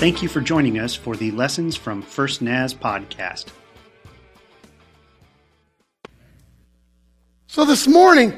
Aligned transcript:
Thank 0.00 0.22
you 0.22 0.30
for 0.30 0.40
joining 0.40 0.78
us 0.78 0.94
for 0.94 1.14
the 1.14 1.30
Lessons 1.32 1.76
from 1.76 2.00
First 2.00 2.40
Naz 2.40 2.72
podcast. 2.72 3.48
So 7.48 7.66
this 7.66 7.86
morning, 7.86 8.32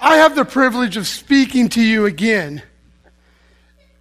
I 0.00 0.16
have 0.16 0.34
the 0.34 0.44
privilege 0.44 0.96
of 0.96 1.06
speaking 1.06 1.68
to 1.68 1.80
you 1.80 2.06
again. 2.06 2.60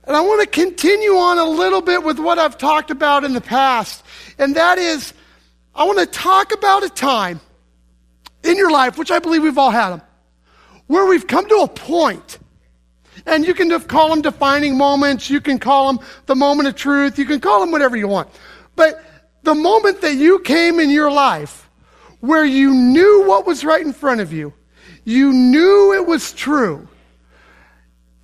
And 0.06 0.16
I 0.16 0.22
want 0.22 0.42
to 0.42 0.48
continue 0.48 1.14
on 1.18 1.38
a 1.38 1.46
little 1.46 1.82
bit 1.82 2.02
with 2.02 2.18
what 2.18 2.40
I've 2.40 2.58
talked 2.58 2.90
about 2.90 3.24
in 3.24 3.34
the 3.34 3.40
past. 3.40 4.04
And 4.40 4.56
that 4.56 4.80
is, 4.80 5.14
I 5.76 5.84
want 5.84 6.00
to 6.00 6.08
talk 6.08 6.56
about 6.56 6.84
a 6.84 6.90
time 6.90 7.40
in 8.44 8.58
your 8.58 8.72
life, 8.72 8.98
which 8.98 9.12
I 9.12 9.20
believe 9.20 9.44
we've 9.44 9.60
all 9.60 9.70
had 9.70 9.92
them, 9.92 10.02
where 10.88 11.06
we've 11.06 11.28
come 11.28 11.48
to 11.50 11.58
a 11.58 11.68
point 11.68 12.40
and 13.26 13.46
you 13.46 13.54
can 13.54 13.80
call 13.82 14.10
them 14.10 14.22
defining 14.22 14.78
moments. 14.78 15.30
You 15.30 15.42
can 15.42 15.60
call 15.60 15.94
them 15.94 16.06
the 16.26 16.36
moment 16.36 16.68
of 16.68 16.76
truth. 16.76 17.20
You 17.20 17.26
can 17.26 17.40
call 17.40 17.60
them 17.60 17.72
whatever 17.72 17.96
you 17.96 18.08
want. 18.08 18.30
But 18.76 19.04
the 19.44 19.56
moment 19.56 20.02
that 20.02 20.16
you 20.16 20.40
came 20.40 20.80
in 20.80 20.90
your 20.90 21.12
life 21.12 21.70
where 22.20 22.46
you 22.46 22.74
knew 22.74 23.26
what 23.28 23.46
was 23.46 23.64
right 23.64 23.86
in 23.86 23.94
front 23.94 24.22
of 24.22 24.32
you, 24.32 24.54
you 25.04 25.34
knew 25.34 25.94
it 25.94 26.06
was 26.06 26.32
true, 26.34 26.88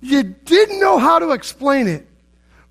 you 0.00 0.22
didn't 0.22 0.78
know 0.80 0.98
how 0.98 1.18
to 1.18 1.32
explain 1.32 1.88
it, 1.88 2.06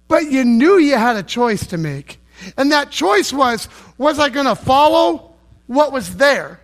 but 0.07 0.31
you 0.31 0.45
knew 0.45 0.77
you 0.77 0.95
had 0.95 1.17
a 1.17 1.23
choice 1.23 1.67
to 1.67 1.77
make. 1.77 2.19
And 2.55 2.71
that 2.71 2.91
choice 2.91 3.33
was, 3.33 3.67
was 3.97 4.19
I 4.19 4.29
going 4.29 4.45
to 4.45 4.55
follow 4.55 5.35
what 5.65 5.91
was 5.91 6.15
there? 6.15 6.61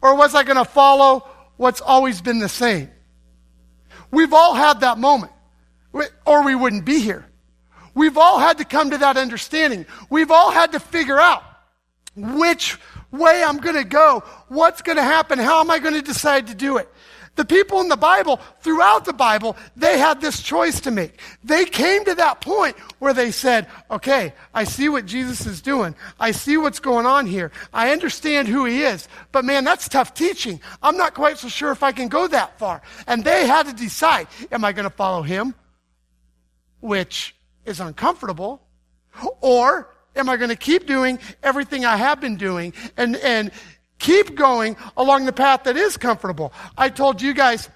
Or 0.00 0.14
was 0.14 0.34
I 0.34 0.44
going 0.44 0.56
to 0.56 0.64
follow 0.64 1.28
what's 1.56 1.80
always 1.80 2.20
been 2.20 2.38
the 2.38 2.48
same? 2.48 2.90
We've 4.12 4.32
all 4.32 4.54
had 4.54 4.80
that 4.80 4.98
moment, 4.98 5.32
or 6.26 6.44
we 6.44 6.54
wouldn't 6.54 6.84
be 6.84 7.00
here. 7.00 7.26
We've 7.94 8.16
all 8.16 8.38
had 8.38 8.58
to 8.58 8.64
come 8.64 8.90
to 8.90 8.98
that 8.98 9.16
understanding. 9.16 9.86
We've 10.08 10.30
all 10.30 10.50
had 10.50 10.72
to 10.72 10.80
figure 10.80 11.18
out 11.18 11.42
which 12.14 12.78
way 13.10 13.42
I'm 13.42 13.58
going 13.58 13.76
to 13.76 13.84
go, 13.84 14.22
what's 14.48 14.82
going 14.82 14.96
to 14.96 15.02
happen, 15.02 15.38
how 15.38 15.60
am 15.60 15.70
I 15.70 15.78
going 15.78 15.94
to 15.94 16.02
decide 16.02 16.48
to 16.48 16.54
do 16.54 16.76
it. 16.76 16.88
The 17.34 17.44
people 17.46 17.80
in 17.80 17.88
the 17.88 17.96
Bible, 17.96 18.40
throughout 18.60 19.06
the 19.06 19.14
Bible, 19.14 19.56
they 19.74 19.98
had 19.98 20.20
this 20.20 20.42
choice 20.42 20.80
to 20.80 20.90
make. 20.90 21.18
They 21.42 21.64
came 21.64 22.04
to 22.04 22.14
that 22.16 22.42
point 22.42 22.76
where 22.98 23.14
they 23.14 23.30
said, 23.30 23.68
okay, 23.90 24.34
I 24.52 24.64
see 24.64 24.90
what 24.90 25.06
Jesus 25.06 25.46
is 25.46 25.62
doing. 25.62 25.94
I 26.20 26.32
see 26.32 26.58
what's 26.58 26.78
going 26.78 27.06
on 27.06 27.26
here. 27.26 27.50
I 27.72 27.90
understand 27.90 28.48
who 28.48 28.66
he 28.66 28.82
is. 28.82 29.08
But 29.32 29.46
man, 29.46 29.64
that's 29.64 29.88
tough 29.88 30.12
teaching. 30.12 30.60
I'm 30.82 30.98
not 30.98 31.14
quite 31.14 31.38
so 31.38 31.48
sure 31.48 31.72
if 31.72 31.82
I 31.82 31.92
can 31.92 32.08
go 32.08 32.26
that 32.28 32.58
far. 32.58 32.82
And 33.06 33.24
they 33.24 33.46
had 33.46 33.66
to 33.66 33.72
decide, 33.72 34.28
am 34.50 34.62
I 34.62 34.72
going 34.72 34.88
to 34.88 34.94
follow 34.94 35.22
him? 35.22 35.54
Which 36.80 37.34
is 37.64 37.80
uncomfortable. 37.80 38.60
Or 39.40 39.88
am 40.14 40.28
I 40.28 40.36
going 40.36 40.50
to 40.50 40.56
keep 40.56 40.86
doing 40.86 41.18
everything 41.42 41.86
I 41.86 41.96
have 41.96 42.20
been 42.20 42.36
doing 42.36 42.74
and, 42.96 43.16
and 43.16 43.50
keep 44.02 44.34
going 44.34 44.76
along 44.96 45.24
the 45.24 45.32
path 45.32 45.64
that 45.64 45.76
is 45.76 45.96
comfortable. 45.96 46.52
I 46.76 46.88
told 46.88 47.22
you 47.22 47.32
guys 47.32 47.70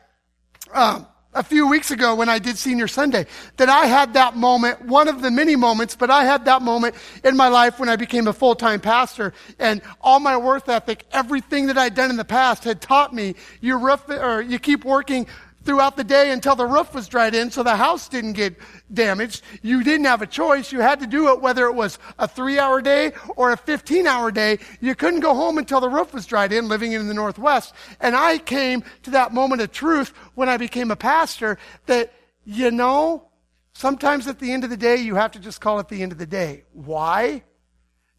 um, 0.74 1.06
a 1.32 1.42
few 1.42 1.69
weeks 1.69 1.92
ago 1.92 2.16
when 2.16 2.28
I 2.28 2.41
did 2.41 2.58
Senior 2.58 2.88
Sunday 2.88 3.27
that 3.58 3.69
I 3.69 3.86
had 3.86 4.14
that 4.14 4.36
moment, 4.36 4.82
one 4.82 5.06
of 5.06 5.22
the 5.22 5.30
many 5.30 5.54
moments, 5.54 5.94
but 5.94 6.10
I 6.10 6.24
had 6.24 6.47
that 6.47 6.62
moment 6.62 6.97
in 7.22 7.36
my 7.36 7.47
life 7.47 7.78
when 7.78 7.88
I 7.88 7.94
became 7.94 8.27
a 8.27 8.32
full-time 8.32 8.80
pastor 8.80 9.34
and 9.60 9.80
all 10.00 10.19
my 10.19 10.36
worth 10.36 10.69
ethic, 10.69 11.04
everything 11.12 11.69
that 11.69 11.78
I'd 11.78 11.94
done 11.94 12.10
in 12.10 12.16
the 12.16 12.24
past 12.24 12.64
had 12.64 12.80
taught 12.80 13.14
me 13.14 13.36
you 13.60 13.78
roof, 13.78 14.08
or 14.08 14.42
you 14.42 14.58
keep 14.58 14.84
working 14.84 15.28
throughout 15.67 15.97
the 15.97 16.05
day 16.05 16.31
until 16.31 16.55
the 16.55 16.64
roof 16.64 16.95
was 16.95 17.09
dried 17.09 17.34
in 17.34 17.50
so 17.50 17.62
the 17.62 17.77
house 17.77 18.09
didn't 18.09 18.34
get 18.34 18.56
damaged. 18.95 19.42
You 19.62 19.83
didn't 19.83 20.06
have 20.06 20.22
a 20.22 20.27
choice. 20.27 20.72
You 20.72 20.81
had 20.81 21.00
to 21.00 21.06
do 21.06 21.28
it 21.33 21.42
whether 21.42 21.67
it 21.67 21.75
was 21.75 21.98
a 22.19 22.27
three 22.27 22.59
hour 22.59 22.81
day 22.81 23.12
or 23.37 23.53
a 23.53 23.56
15 23.56 24.06
hour 24.06 24.31
day. 24.31 24.59
You 24.81 24.94
couldn't 24.94 25.21
go 25.21 25.34
home 25.34 25.59
until 25.59 25.81
the 25.81 25.88
roof 25.88 26.15
was 26.15 26.25
dried 26.25 26.53
in 26.53 26.69
living 26.69 26.93
in 26.93 27.09
the 27.09 27.15
Northwest. 27.15 27.75
And 28.00 28.16
I 28.16 28.38
came 28.38 28.84
to 29.03 29.10
that 29.10 29.34
moment 29.34 29.60
of 29.60 29.72
truth 29.72 30.12
when 30.34 30.49
I 30.49 30.56
became 30.56 30.91
a 30.91 30.97
pastor 30.97 31.59
that, 31.87 32.12
you 32.44 32.71
know, 32.71 33.28
sometimes 33.75 34.26
at 34.28 34.38
the 34.38 34.53
end 34.53 34.65
of 34.65 34.71
the 34.71 34.76
day, 34.76 34.97
you 34.97 35.16
have 35.16 35.32
to 35.32 35.38
just 35.38 35.60
call 35.60 35.81
it 35.81 35.88
the 35.88 36.03
end 36.03 36.12
of 36.12 36.19
the 36.19 36.26
day. 36.26 36.65
Why? 36.72 37.43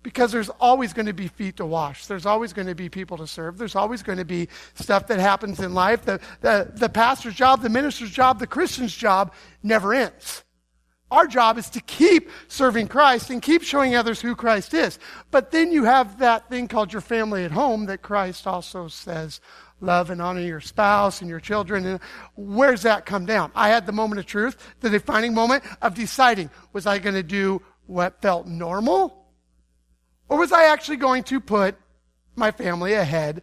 Because 0.03 0.31
there's 0.31 0.49
always 0.49 0.93
going 0.93 1.07
to 1.07 1.13
be 1.13 1.27
feet 1.27 1.57
to 1.57 1.65
wash. 1.65 2.05
There's 2.05 2.25
always 2.25 2.53
going 2.53 2.67
to 2.67 2.75
be 2.75 2.87
people 2.87 3.17
to 3.17 3.27
serve. 3.27 3.57
There's 3.57 3.75
always 3.75 4.03
going 4.03 4.19
to 4.19 4.25
be 4.25 4.47
stuff 4.75 5.07
that 5.07 5.19
happens 5.19 5.59
in 5.59 5.73
life. 5.73 6.03
The, 6.05 6.19
the, 6.41 6.71
the 6.73 6.89
pastor's 6.89 7.35
job, 7.35 7.61
the 7.61 7.69
minister's 7.69 8.11
job, 8.11 8.39
the 8.39 8.47
Christian's 8.47 8.95
job 8.95 9.33
never 9.63 9.93
ends. 9.93 10.43
Our 11.09 11.25
job 11.25 11.57
is 11.57 11.69
to 11.71 11.81
keep 11.81 12.29
serving 12.49 12.89
Christ 12.89 13.29
and 13.29 13.41
keep 13.41 13.63
showing 13.63 13.95
others 13.95 14.19
who 14.19 14.35
Christ 14.35 14.73
is. 14.73 14.99
But 15.31 15.51
then 15.51 15.71
you 15.71 15.85
have 15.85 16.19
that 16.19 16.49
thing 16.49 16.67
called 16.67 16.91
your 16.91 17.01
family 17.01 17.45
at 17.45 17.51
home 17.51 17.85
that 17.85 18.01
Christ 18.01 18.45
also 18.45 18.89
says, 18.89 19.39
love 19.79 20.09
and 20.09 20.21
honor 20.21 20.41
your 20.41 20.59
spouse 20.59 21.21
and 21.21 21.29
your 21.29 21.39
children. 21.39 21.85
And 21.85 21.99
where's 22.35 22.81
that 22.81 23.05
come 23.05 23.25
down? 23.25 23.51
I 23.55 23.69
had 23.69 23.85
the 23.85 23.93
moment 23.93 24.19
of 24.19 24.25
truth, 24.25 24.57
the 24.81 24.89
defining 24.89 25.33
moment 25.33 25.63
of 25.81 25.95
deciding, 25.95 26.49
was 26.73 26.85
I 26.85 26.99
going 26.99 27.15
to 27.15 27.23
do 27.23 27.61
what 27.85 28.21
felt 28.21 28.45
normal? 28.45 29.26
Or 30.29 30.37
was 30.37 30.51
I 30.51 30.65
actually 30.65 30.97
going 30.97 31.23
to 31.25 31.39
put 31.39 31.75
my 32.35 32.51
family 32.51 32.93
ahead 32.93 33.41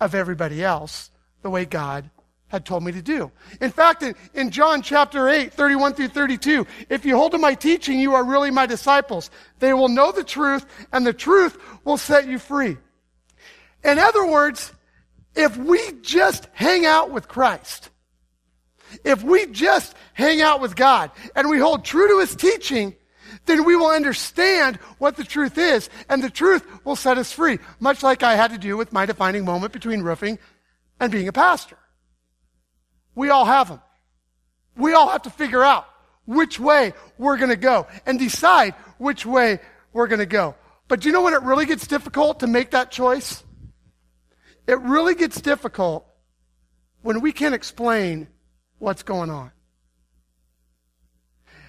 of 0.00 0.14
everybody 0.14 0.62
else 0.62 1.10
the 1.42 1.50
way 1.50 1.64
God 1.64 2.10
had 2.48 2.64
told 2.64 2.84
me 2.84 2.92
to 2.92 3.02
do? 3.02 3.30
In 3.60 3.70
fact, 3.70 4.02
in, 4.02 4.14
in, 4.34 4.50
John 4.50 4.82
chapter 4.82 5.28
8, 5.28 5.52
31 5.52 5.94
through 5.94 6.08
32, 6.08 6.66
if 6.88 7.04
you 7.04 7.16
hold 7.16 7.32
to 7.32 7.38
my 7.38 7.54
teaching, 7.54 7.98
you 7.98 8.14
are 8.14 8.24
really 8.24 8.50
my 8.50 8.66
disciples. 8.66 9.30
They 9.58 9.72
will 9.72 9.88
know 9.88 10.12
the 10.12 10.24
truth, 10.24 10.64
and 10.92 11.06
the 11.06 11.12
truth 11.12 11.58
will 11.84 11.98
set 11.98 12.28
you 12.28 12.38
free. 12.38 12.76
In 13.82 13.98
other 13.98 14.26
words, 14.26 14.72
if 15.34 15.56
we 15.56 15.80
just 16.02 16.48
hang 16.52 16.86
out 16.86 17.10
with 17.10 17.28
Christ, 17.28 17.90
if 19.04 19.22
we 19.22 19.46
just 19.46 19.94
hang 20.14 20.40
out 20.40 20.60
with 20.60 20.76
God, 20.76 21.10
and 21.34 21.48
we 21.48 21.58
hold 21.58 21.84
true 21.84 22.08
to 22.08 22.20
his 22.20 22.34
teaching, 22.34 22.94
then 23.46 23.64
we 23.64 23.76
will 23.76 23.90
understand 23.90 24.76
what 24.98 25.16
the 25.16 25.24
truth 25.24 25.58
is, 25.58 25.88
and 26.08 26.22
the 26.22 26.30
truth 26.30 26.64
will 26.84 26.96
set 26.96 27.18
us 27.18 27.32
free, 27.32 27.58
much 27.80 28.02
like 28.02 28.22
I 28.22 28.34
had 28.34 28.50
to 28.52 28.58
do 28.58 28.76
with 28.76 28.92
my 28.92 29.06
defining 29.06 29.44
moment 29.44 29.72
between 29.72 30.02
roofing 30.02 30.38
and 31.00 31.12
being 31.12 31.28
a 31.28 31.32
pastor. 31.32 31.78
We 33.14 33.30
all 33.30 33.44
have 33.44 33.68
them. 33.68 33.80
We 34.76 34.92
all 34.92 35.08
have 35.08 35.22
to 35.22 35.30
figure 35.30 35.62
out 35.62 35.86
which 36.26 36.60
way 36.60 36.92
we're 37.18 37.38
going 37.38 37.50
to 37.50 37.56
go 37.56 37.86
and 38.04 38.18
decide 38.18 38.74
which 38.98 39.24
way 39.24 39.60
we're 39.92 40.08
going 40.08 40.18
to 40.20 40.26
go. 40.26 40.54
But 40.88 41.00
do 41.00 41.08
you 41.08 41.12
know 41.12 41.22
when 41.22 41.34
it 41.34 41.42
really 41.42 41.66
gets 41.66 41.86
difficult 41.86 42.40
to 42.40 42.46
make 42.46 42.72
that 42.72 42.90
choice? 42.90 43.42
It 44.66 44.78
really 44.80 45.14
gets 45.14 45.40
difficult 45.40 46.06
when 47.02 47.20
we 47.20 47.32
can't 47.32 47.54
explain 47.54 48.28
what's 48.78 49.02
going 49.02 49.30
on. 49.30 49.52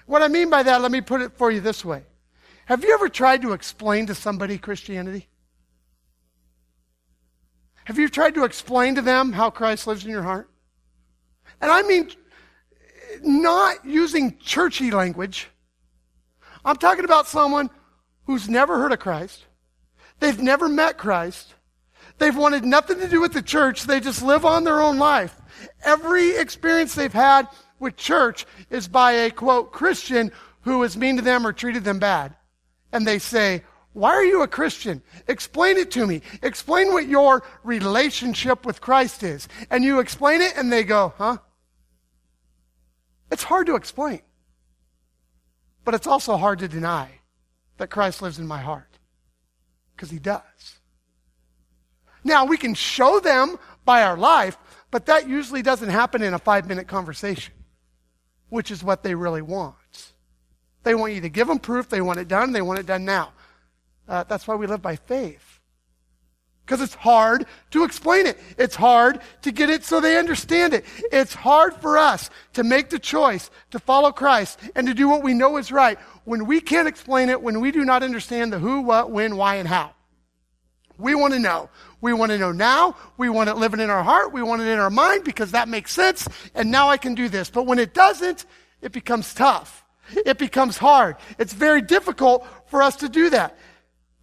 What 0.08 0.22
I 0.22 0.28
mean 0.28 0.48
by 0.48 0.62
that, 0.62 0.80
let 0.80 0.90
me 0.90 1.02
put 1.02 1.20
it 1.20 1.32
for 1.34 1.50
you 1.50 1.60
this 1.60 1.84
way. 1.84 2.02
Have 2.64 2.82
you 2.82 2.94
ever 2.94 3.10
tried 3.10 3.42
to 3.42 3.52
explain 3.52 4.06
to 4.06 4.14
somebody 4.14 4.56
Christianity? 4.56 5.28
Have 7.84 7.98
you 7.98 8.08
tried 8.08 8.34
to 8.36 8.44
explain 8.44 8.94
to 8.94 9.02
them 9.02 9.34
how 9.34 9.50
Christ 9.50 9.86
lives 9.86 10.04
in 10.04 10.10
your 10.10 10.22
heart? 10.22 10.48
And 11.60 11.70
I 11.70 11.82
mean, 11.82 12.10
not 13.22 13.84
using 13.84 14.38
churchy 14.38 14.90
language. 14.90 15.48
I'm 16.64 16.76
talking 16.76 17.04
about 17.04 17.26
someone 17.26 17.68
who's 18.24 18.48
never 18.48 18.78
heard 18.78 18.92
of 18.92 19.00
Christ. 19.00 19.44
They've 20.20 20.40
never 20.40 20.70
met 20.70 20.96
Christ. 20.96 21.52
They've 22.16 22.34
wanted 22.34 22.64
nothing 22.64 22.98
to 23.00 23.08
do 23.08 23.20
with 23.20 23.34
the 23.34 23.42
church. 23.42 23.82
They 23.82 24.00
just 24.00 24.22
live 24.22 24.46
on 24.46 24.64
their 24.64 24.80
own 24.80 24.96
life. 24.96 25.36
Every 25.84 26.30
experience 26.30 26.94
they've 26.94 27.12
had 27.12 27.46
with 27.80 27.96
church 27.96 28.46
is 28.70 28.88
by 28.88 29.12
a 29.12 29.30
quote 29.30 29.72
Christian 29.72 30.32
who 30.62 30.82
is 30.82 30.96
mean 30.96 31.16
to 31.16 31.22
them 31.22 31.46
or 31.46 31.52
treated 31.52 31.84
them 31.84 31.98
bad. 31.98 32.34
And 32.92 33.06
they 33.06 33.18
say, 33.18 33.62
why 33.92 34.10
are 34.10 34.24
you 34.24 34.42
a 34.42 34.48
Christian? 34.48 35.02
Explain 35.26 35.76
it 35.76 35.90
to 35.92 36.06
me. 36.06 36.22
Explain 36.42 36.92
what 36.92 37.08
your 37.08 37.42
relationship 37.64 38.64
with 38.64 38.80
Christ 38.80 39.22
is. 39.22 39.48
And 39.70 39.82
you 39.82 39.98
explain 39.98 40.40
it 40.40 40.56
and 40.56 40.72
they 40.72 40.84
go, 40.84 41.14
huh? 41.16 41.38
It's 43.30 43.42
hard 43.42 43.66
to 43.66 43.76
explain. 43.76 44.20
But 45.84 45.94
it's 45.94 46.06
also 46.06 46.36
hard 46.36 46.60
to 46.60 46.68
deny 46.68 47.08
that 47.78 47.90
Christ 47.90 48.22
lives 48.22 48.38
in 48.38 48.46
my 48.46 48.60
heart. 48.60 48.98
Because 49.96 50.10
he 50.10 50.18
does. 50.18 50.78
Now, 52.24 52.44
we 52.44 52.56
can 52.56 52.74
show 52.74 53.20
them 53.20 53.58
by 53.84 54.02
our 54.02 54.16
life, 54.16 54.58
but 54.90 55.06
that 55.06 55.28
usually 55.28 55.62
doesn't 55.62 55.88
happen 55.88 56.22
in 56.22 56.34
a 56.34 56.38
five 56.38 56.68
minute 56.68 56.88
conversation 56.88 57.54
which 58.48 58.70
is 58.70 58.82
what 58.82 59.02
they 59.02 59.14
really 59.14 59.42
want. 59.42 60.12
They 60.82 60.94
want 60.94 61.12
you 61.12 61.20
to 61.22 61.28
give 61.28 61.48
them 61.48 61.58
proof. 61.58 61.88
They 61.88 62.00
want 62.00 62.18
it 62.18 62.28
done. 62.28 62.52
They 62.52 62.62
want 62.62 62.78
it 62.78 62.86
done 62.86 63.04
now. 63.04 63.32
Uh, 64.08 64.24
that's 64.24 64.48
why 64.48 64.54
we 64.54 64.66
live 64.66 64.80
by 64.80 64.96
faith. 64.96 65.60
because 66.68 66.82
it's 66.82 66.94
hard 66.94 67.46
to 67.70 67.82
explain 67.82 68.26
it. 68.26 68.38
It's 68.58 68.76
hard 68.76 69.20
to 69.40 69.50
get 69.50 69.70
it 69.70 69.84
so 69.84 70.00
they 70.00 70.18
understand 70.18 70.74
it. 70.74 70.84
It's 71.10 71.32
hard 71.32 71.74
for 71.74 71.96
us 71.96 72.28
to 72.52 72.62
make 72.62 72.90
the 72.90 72.98
choice 72.98 73.50
to 73.70 73.78
follow 73.78 74.12
Christ 74.12 74.60
and 74.76 74.86
to 74.86 74.92
do 74.92 75.08
what 75.08 75.22
we 75.22 75.32
know 75.32 75.56
is 75.56 75.72
right 75.72 75.98
when 76.24 76.44
we 76.44 76.60
can't 76.60 76.86
explain 76.86 77.30
it, 77.30 77.40
when 77.40 77.62
we 77.62 77.70
do 77.70 77.86
not 77.86 78.02
understand 78.02 78.52
the 78.52 78.58
who, 78.58 78.82
what, 78.82 79.10
when, 79.10 79.36
why, 79.38 79.54
and 79.54 79.66
how. 79.66 79.94
We 80.98 81.14
want 81.14 81.32
to 81.32 81.38
know. 81.38 81.70
We 82.00 82.12
want 82.12 82.32
to 82.32 82.38
know 82.38 82.52
now. 82.52 82.96
We 83.16 83.28
want 83.28 83.48
it 83.48 83.54
living 83.54 83.80
in 83.80 83.88
our 83.88 84.02
heart. 84.02 84.32
We 84.32 84.42
want 84.42 84.62
it 84.62 84.68
in 84.68 84.78
our 84.78 84.90
mind 84.90 85.24
because 85.24 85.52
that 85.52 85.68
makes 85.68 85.92
sense. 85.92 86.28
And 86.54 86.70
now 86.70 86.88
I 86.88 86.96
can 86.96 87.14
do 87.14 87.28
this. 87.28 87.50
But 87.50 87.66
when 87.66 87.78
it 87.78 87.94
doesn't, 87.94 88.44
it 88.82 88.92
becomes 88.92 89.32
tough. 89.32 89.84
It 90.10 90.38
becomes 90.38 90.76
hard. 90.76 91.16
It's 91.38 91.52
very 91.52 91.82
difficult 91.82 92.46
for 92.66 92.82
us 92.82 92.96
to 92.96 93.08
do 93.08 93.30
that. 93.30 93.56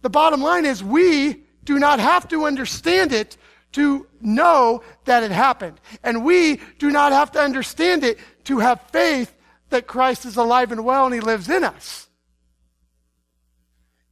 The 0.02 0.10
bottom 0.10 0.42
line 0.42 0.66
is 0.66 0.84
we 0.84 1.44
do 1.64 1.78
not 1.78 1.98
have 1.98 2.28
to 2.28 2.44
understand 2.44 3.12
it 3.12 3.36
to 3.72 4.06
know 4.20 4.82
that 5.04 5.22
it 5.22 5.30
happened. 5.30 5.80
And 6.02 6.24
we 6.24 6.60
do 6.78 6.90
not 6.90 7.12
have 7.12 7.32
to 7.32 7.40
understand 7.40 8.04
it 8.04 8.18
to 8.44 8.58
have 8.58 8.80
faith 8.92 9.34
that 9.70 9.86
Christ 9.86 10.24
is 10.24 10.36
alive 10.36 10.72
and 10.72 10.84
well 10.84 11.06
and 11.06 11.14
he 11.14 11.20
lives 11.20 11.48
in 11.48 11.64
us. 11.64 12.08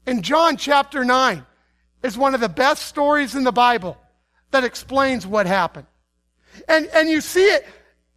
In 0.07 0.23
John 0.23 0.57
chapter 0.57 1.05
9 1.05 1.45
is 2.05 2.19
one 2.19 2.35
of 2.35 2.41
the 2.41 2.51
best 2.51 2.85
stories 2.85 3.35
in 3.35 3.45
the 3.45 3.51
Bible 3.51 3.97
that 4.51 4.63
explains 4.63 5.27
what 5.27 5.47
happened. 5.47 5.87
And, 6.69 6.87
and 6.95 7.09
you 7.09 7.23
see 7.23 7.47
it 7.47 7.67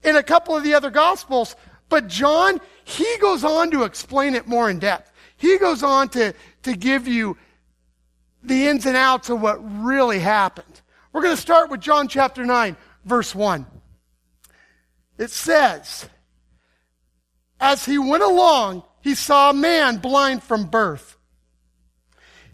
in 0.04 0.18
a 0.18 0.22
couple 0.22 0.56
of 0.56 0.64
the 0.64 0.74
other 0.74 0.92
gospels, 0.92 1.56
but 1.88 2.08
John, 2.08 2.60
he 2.84 3.08
goes 3.20 3.46
on 3.46 3.72
to 3.72 3.84
explain 3.84 4.36
it 4.36 4.46
more 4.46 4.70
in 4.70 4.80
depth. 4.80 5.12
He 5.38 5.58
goes 5.58 5.84
on 5.84 6.10
to, 6.10 6.34
to 6.64 6.76
give 6.76 7.08
you 7.08 7.38
the 8.44 8.68
ins 8.68 8.86
and 8.86 8.98
outs 8.98 9.30
of 9.30 9.42
what 9.42 9.58
really 9.82 10.20
happened. 10.20 10.82
We're 11.14 11.22
going 11.22 11.36
to 11.36 11.42
start 11.42 11.72
with 11.72 11.80
John 11.80 12.10
chapter 12.10 12.46
9, 12.46 12.76
verse 13.06 13.34
1. 13.34 13.66
It 15.18 15.32
says, 15.32 16.08
As 17.60 17.86
he 17.86 17.98
went 17.98 18.24
along, 18.24 18.84
he 19.02 19.16
saw 19.16 19.52
a 19.52 19.54
man 19.54 19.98
blind 19.98 20.44
from 20.44 20.66
birth. 20.66 21.17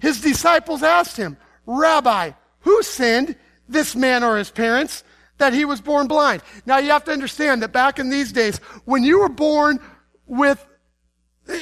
His 0.04 0.20
disciples 0.20 0.84
asked 0.84 1.16
him, 1.16 1.38
Rabbi, 1.66 2.32
who 2.60 2.84
sinned, 2.84 3.38
this 3.70 3.96
man 3.96 4.22
or 4.22 4.36
his 4.36 4.52
parents, 4.52 5.02
that 5.38 5.54
he 5.54 5.64
was 5.64 5.80
born 5.80 6.08
blind? 6.08 6.42
Now 6.66 6.80
you 6.80 6.92
have 6.92 7.06
to 7.06 7.14
understand 7.14 7.62
that 7.62 7.72
back 7.72 8.00
in 8.00 8.10
these 8.10 8.34
days, 8.34 8.58
when 8.84 9.06
you 9.06 9.22
were 9.22 9.30
born 9.30 9.80
with, 10.26 10.68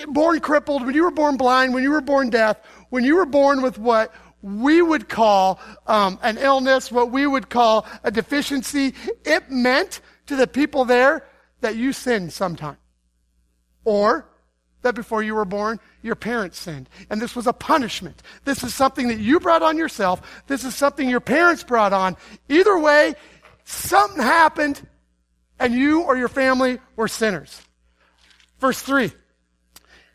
born 0.08 0.40
crippled, 0.40 0.84
when 0.84 0.96
you 0.96 1.04
were 1.04 1.12
born 1.12 1.38
blind, 1.38 1.76
when 1.76 1.84
you 1.84 1.92
were 1.92 2.02
born 2.02 2.32
deaf, 2.32 2.58
when 2.90 3.04
you 3.04 3.18
were 3.18 3.28
born 3.28 3.62
with 3.62 3.78
what 3.78 4.12
we 4.42 4.82
would 4.82 5.08
call 5.08 5.60
um, 5.86 6.18
an 6.24 6.40
illness, 6.40 6.92
what 6.92 7.12
we 7.12 7.28
would 7.28 7.48
call 7.48 7.86
a 8.04 8.10
deficiency, 8.10 8.96
it 9.24 9.52
meant 9.52 10.02
to 10.26 10.36
the 10.36 10.48
people 10.48 10.84
there 10.84 11.28
that 11.60 11.76
you 11.76 11.94
sinned 11.94 12.34
sometime. 12.34 12.78
Or 13.84 14.28
that 14.82 14.96
before 14.96 15.22
you 15.22 15.36
were 15.36 15.46
born, 15.46 15.80
your 16.02 16.16
parents 16.16 16.60
sinned. 16.60 16.90
And 17.10 17.22
this 17.22 17.36
was 17.36 17.48
a 17.48 17.54
punishment. 17.54 18.24
This 18.46 18.64
is 18.64 18.74
something 18.74 19.08
that 19.08 19.20
you 19.20 19.40
brought 19.40 19.62
on 19.62 19.78
yourself. 19.78 20.44
This 20.48 20.64
is 20.64 20.76
something 20.76 21.10
your 21.10 21.20
parents 21.20 21.64
brought 21.64 21.94
on. 21.94 22.18
Either 22.50 22.78
way, 22.78 23.16
something 23.66 24.22
happened 24.22 24.86
and 25.60 25.74
you 25.74 26.02
or 26.02 26.18
your 26.18 26.28
family 26.28 26.80
were 26.96 27.08
sinners. 27.08 27.62
Verse 28.60 28.82
3. 28.82 29.12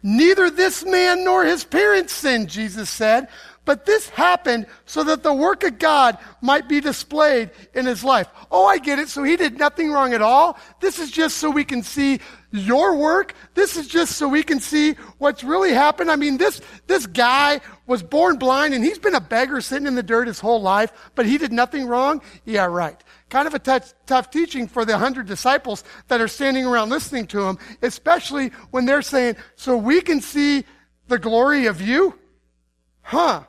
Neither 0.02 0.50
this 0.50 0.84
man 0.84 1.24
nor 1.24 1.44
his 1.44 1.64
parents 1.64 2.12
sinned, 2.12 2.48
Jesus 2.48 2.90
said, 2.90 3.28
but 3.66 3.84
this 3.84 4.08
happened 4.08 4.66
so 4.86 5.04
that 5.04 5.22
the 5.22 5.34
work 5.34 5.64
of 5.64 5.78
God 5.78 6.16
might 6.40 6.68
be 6.68 6.80
displayed 6.80 7.50
in 7.74 7.84
his 7.84 8.02
life. 8.02 8.28
Oh, 8.50 8.64
I 8.64 8.78
get 8.78 8.98
it. 8.98 9.08
So 9.08 9.24
he 9.24 9.36
did 9.36 9.58
nothing 9.58 9.90
wrong 9.90 10.14
at 10.14 10.22
all. 10.22 10.56
This 10.80 10.98
is 10.98 11.10
just 11.10 11.36
so 11.38 11.50
we 11.50 11.64
can 11.64 11.82
see 11.82 12.20
your 12.52 12.96
work. 12.96 13.34
This 13.54 13.76
is 13.76 13.88
just 13.88 14.12
so 14.16 14.28
we 14.28 14.44
can 14.44 14.60
see 14.60 14.92
what's 15.18 15.42
really 15.42 15.72
happened. 15.72 16.10
I 16.12 16.16
mean, 16.16 16.38
this, 16.38 16.62
this 16.86 17.06
guy 17.06 17.60
was 17.86 18.04
born 18.04 18.38
blind 18.38 18.72
and 18.72 18.84
he's 18.84 19.00
been 19.00 19.16
a 19.16 19.20
beggar 19.20 19.60
sitting 19.60 19.88
in 19.88 19.96
the 19.96 20.02
dirt 20.02 20.28
his 20.28 20.38
whole 20.38 20.62
life, 20.62 20.92
but 21.16 21.26
he 21.26 21.36
did 21.36 21.52
nothing 21.52 21.86
wrong. 21.86 22.22
Yeah, 22.44 22.66
right. 22.66 23.02
Kind 23.30 23.48
of 23.48 23.54
a 23.54 23.58
tough, 23.58 23.92
tough 24.06 24.30
teaching 24.30 24.68
for 24.68 24.84
the 24.84 24.96
hundred 24.96 25.26
disciples 25.26 25.82
that 26.06 26.20
are 26.20 26.28
standing 26.28 26.64
around 26.64 26.90
listening 26.90 27.26
to 27.26 27.42
him, 27.42 27.58
especially 27.82 28.52
when 28.70 28.86
they're 28.86 29.02
saying, 29.02 29.34
so 29.56 29.76
we 29.76 30.00
can 30.00 30.20
see 30.20 30.64
the 31.08 31.18
glory 31.18 31.66
of 31.66 31.80
you? 31.80 32.16
Huh. 33.02 33.42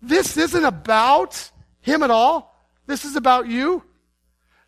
This 0.00 0.36
isn't 0.36 0.64
about 0.64 1.50
him 1.80 2.02
at 2.02 2.10
all. 2.10 2.54
This 2.86 3.04
is 3.04 3.16
about 3.16 3.48
you. 3.48 3.82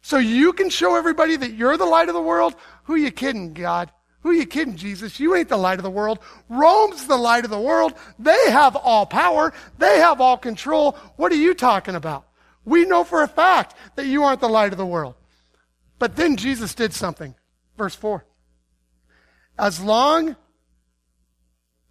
So 0.02 0.18
you 0.18 0.52
can 0.52 0.70
show 0.70 0.96
everybody 0.96 1.36
that 1.36 1.52
you're 1.52 1.76
the 1.76 1.84
light 1.84 2.08
of 2.08 2.14
the 2.14 2.22
world. 2.22 2.54
Who 2.84 2.94
you 2.94 3.10
kidding, 3.10 3.52
God? 3.52 3.90
Who 4.22 4.32
you 4.32 4.46
kidding, 4.46 4.76
Jesus? 4.76 5.18
You 5.18 5.34
ain't 5.34 5.48
the 5.48 5.56
light 5.56 5.78
of 5.78 5.82
the 5.82 5.90
world. 5.90 6.18
Rome's 6.48 7.06
the 7.06 7.16
light 7.16 7.44
of 7.44 7.50
the 7.50 7.60
world. 7.60 7.94
They 8.18 8.50
have 8.50 8.76
all 8.76 9.06
power. 9.06 9.52
They 9.78 9.98
have 9.98 10.20
all 10.20 10.36
control. 10.36 10.92
What 11.16 11.32
are 11.32 11.36
you 11.36 11.54
talking 11.54 11.94
about? 11.94 12.26
We 12.64 12.84
know 12.84 13.04
for 13.04 13.22
a 13.22 13.28
fact 13.28 13.74
that 13.96 14.06
you 14.06 14.24
aren't 14.24 14.40
the 14.40 14.48
light 14.48 14.72
of 14.72 14.78
the 14.78 14.86
world. 14.86 15.14
But 15.98 16.16
then 16.16 16.36
Jesus 16.36 16.74
did 16.74 16.92
something. 16.92 17.34
Verse 17.78 17.94
4. 17.94 18.24
As 19.58 19.80
long 19.80 20.36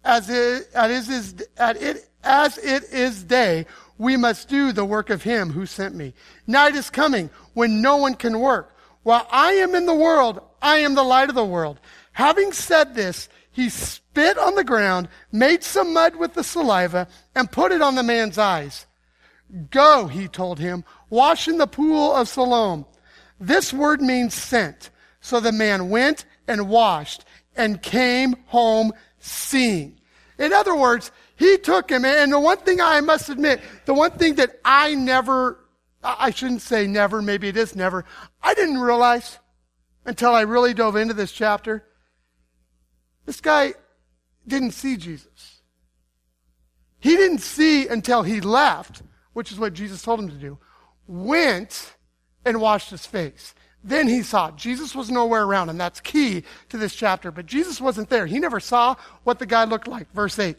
as 0.04 0.30
it, 0.30 0.68
as 0.74 1.08
it, 1.08 1.48
as 1.56 1.76
it 1.82 2.09
as 2.22 2.58
it 2.58 2.84
is 2.92 3.24
day, 3.24 3.66
we 3.98 4.16
must 4.16 4.48
do 4.48 4.72
the 4.72 4.84
work 4.84 5.10
of 5.10 5.22
him 5.22 5.50
who 5.50 5.66
sent 5.66 5.94
me. 5.94 6.14
Night 6.46 6.74
is 6.74 6.90
coming 6.90 7.30
when 7.54 7.82
no 7.82 7.96
one 7.96 8.14
can 8.14 8.40
work. 8.40 8.76
While 9.02 9.26
I 9.30 9.52
am 9.52 9.74
in 9.74 9.86
the 9.86 9.94
world, 9.94 10.40
I 10.60 10.78
am 10.78 10.94
the 10.94 11.02
light 11.02 11.28
of 11.28 11.34
the 11.34 11.44
world. 11.44 11.80
Having 12.12 12.52
said 12.52 12.94
this, 12.94 13.28
he 13.50 13.68
spit 13.68 14.38
on 14.38 14.54
the 14.54 14.64
ground, 14.64 15.08
made 15.32 15.64
some 15.64 15.92
mud 15.92 16.16
with 16.16 16.34
the 16.34 16.44
saliva, 16.44 17.08
and 17.34 17.50
put 17.50 17.72
it 17.72 17.82
on 17.82 17.94
the 17.94 18.02
man's 18.02 18.38
eyes. 18.38 18.86
Go, 19.70 20.06
he 20.06 20.28
told 20.28 20.58
him, 20.58 20.84
wash 21.08 21.48
in 21.48 21.58
the 21.58 21.66
pool 21.66 22.14
of 22.14 22.28
Siloam. 22.28 22.86
This 23.40 23.72
word 23.72 24.00
means 24.00 24.34
sent. 24.34 24.90
So 25.20 25.40
the 25.40 25.52
man 25.52 25.90
went 25.90 26.24
and 26.46 26.68
washed 26.68 27.24
and 27.56 27.82
came 27.82 28.36
home 28.46 28.92
seeing. 29.18 29.98
In 30.38 30.52
other 30.52 30.76
words, 30.76 31.10
he 31.40 31.56
took 31.56 31.90
him. 31.90 32.04
And 32.04 32.30
the 32.30 32.38
one 32.38 32.58
thing 32.58 32.82
I 32.82 33.00
must 33.00 33.30
admit, 33.30 33.62
the 33.86 33.94
one 33.94 34.10
thing 34.10 34.34
that 34.34 34.60
I 34.62 34.94
never, 34.94 35.58
I 36.04 36.30
shouldn't 36.32 36.60
say 36.60 36.86
never, 36.86 37.22
maybe 37.22 37.48
it 37.48 37.56
is 37.56 37.74
never, 37.74 38.04
I 38.42 38.52
didn't 38.52 38.76
realize 38.76 39.38
until 40.04 40.34
I 40.34 40.42
really 40.42 40.74
dove 40.74 40.96
into 40.96 41.14
this 41.14 41.32
chapter. 41.32 41.82
This 43.24 43.40
guy 43.40 43.72
didn't 44.46 44.72
see 44.72 44.98
Jesus. 44.98 45.62
He 46.98 47.16
didn't 47.16 47.38
see 47.38 47.88
until 47.88 48.22
he 48.22 48.42
left, 48.42 49.00
which 49.32 49.50
is 49.50 49.58
what 49.58 49.72
Jesus 49.72 50.02
told 50.02 50.20
him 50.20 50.28
to 50.28 50.34
do, 50.34 50.58
went 51.06 51.94
and 52.44 52.60
washed 52.60 52.90
his 52.90 53.06
face. 53.06 53.54
Then 53.82 54.08
he 54.08 54.22
saw. 54.22 54.50
Jesus 54.50 54.94
was 54.94 55.10
nowhere 55.10 55.44
around, 55.44 55.70
and 55.70 55.80
that's 55.80 56.00
key 56.00 56.44
to 56.68 56.76
this 56.76 56.94
chapter. 56.94 57.30
But 57.30 57.46
Jesus 57.46 57.80
wasn't 57.80 58.10
there. 58.10 58.26
He 58.26 58.38
never 58.38 58.60
saw 58.60 58.96
what 59.24 59.38
the 59.38 59.46
guy 59.46 59.64
looked 59.64 59.88
like. 59.88 60.12
Verse 60.12 60.38
8. 60.38 60.58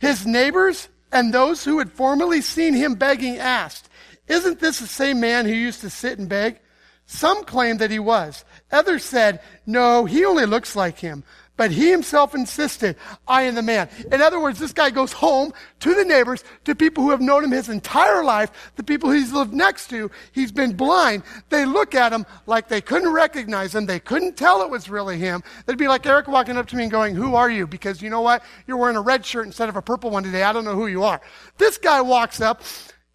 His 0.00 0.26
neighbors 0.26 0.88
and 1.12 1.32
those 1.32 1.64
who 1.64 1.78
had 1.78 1.92
formerly 1.92 2.40
seen 2.40 2.74
him 2.74 2.94
begging 2.94 3.38
asked, 3.38 3.88
Isn't 4.26 4.58
this 4.58 4.80
the 4.80 4.86
same 4.86 5.20
man 5.20 5.44
who 5.46 5.52
used 5.52 5.82
to 5.82 5.90
sit 5.90 6.18
and 6.18 6.28
beg? 6.28 6.58
Some 7.06 7.44
claimed 7.44 7.80
that 7.80 7.90
he 7.90 7.98
was. 7.98 8.44
Others 8.72 9.04
said, 9.04 9.40
No, 9.66 10.06
he 10.06 10.24
only 10.24 10.46
looks 10.46 10.74
like 10.74 10.98
him. 10.98 11.22
But 11.60 11.72
he 11.72 11.90
himself 11.90 12.34
insisted, 12.34 12.96
I 13.28 13.42
am 13.42 13.54
the 13.54 13.60
man. 13.60 13.90
In 14.10 14.22
other 14.22 14.40
words, 14.40 14.58
this 14.58 14.72
guy 14.72 14.88
goes 14.88 15.12
home 15.12 15.52
to 15.80 15.94
the 15.94 16.06
neighbors, 16.06 16.42
to 16.64 16.74
people 16.74 17.04
who 17.04 17.10
have 17.10 17.20
known 17.20 17.44
him 17.44 17.50
his 17.50 17.68
entire 17.68 18.24
life, 18.24 18.72
the 18.76 18.82
people 18.82 19.10
he's 19.10 19.30
lived 19.30 19.52
next 19.52 19.90
to. 19.90 20.10
He's 20.32 20.52
been 20.52 20.72
blind. 20.72 21.22
They 21.50 21.66
look 21.66 21.94
at 21.94 22.14
him 22.14 22.24
like 22.46 22.68
they 22.68 22.80
couldn't 22.80 23.12
recognize 23.12 23.74
him. 23.74 23.84
They 23.84 24.00
couldn't 24.00 24.38
tell 24.38 24.62
it 24.62 24.70
was 24.70 24.88
really 24.88 25.18
him. 25.18 25.42
They'd 25.66 25.76
be 25.76 25.86
like 25.86 26.06
Eric 26.06 26.28
walking 26.28 26.56
up 26.56 26.66
to 26.68 26.76
me 26.76 26.84
and 26.84 26.90
going, 26.90 27.14
Who 27.14 27.34
are 27.34 27.50
you? 27.50 27.66
Because 27.66 28.00
you 28.00 28.08
know 28.08 28.22
what? 28.22 28.42
You're 28.66 28.78
wearing 28.78 28.96
a 28.96 29.02
red 29.02 29.26
shirt 29.26 29.44
instead 29.44 29.68
of 29.68 29.76
a 29.76 29.82
purple 29.82 30.08
one 30.08 30.22
today. 30.22 30.44
I 30.44 30.54
don't 30.54 30.64
know 30.64 30.76
who 30.76 30.86
you 30.86 31.02
are. 31.02 31.20
This 31.58 31.76
guy 31.76 32.00
walks 32.00 32.40
up. 32.40 32.62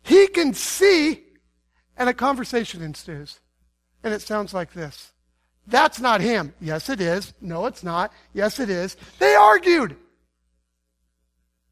He 0.04 0.28
can 0.28 0.54
see, 0.54 1.24
and 1.98 2.08
a 2.10 2.14
conversation 2.14 2.84
ensues. 2.84 3.40
And 4.04 4.14
it 4.14 4.22
sounds 4.22 4.54
like 4.54 4.74
this. 4.74 5.15
That's 5.68 6.00
not 6.00 6.22
him. 6.22 6.54
Yes, 6.62 6.90
it 6.90 7.02
is. 7.02 7.34
No, 7.42 7.66
it's 7.66 7.84
not. 7.84 8.14
Yes, 8.34 8.60
it 8.60 8.70
is. 8.70 8.96
They 9.20 9.34
argued. 9.34 9.96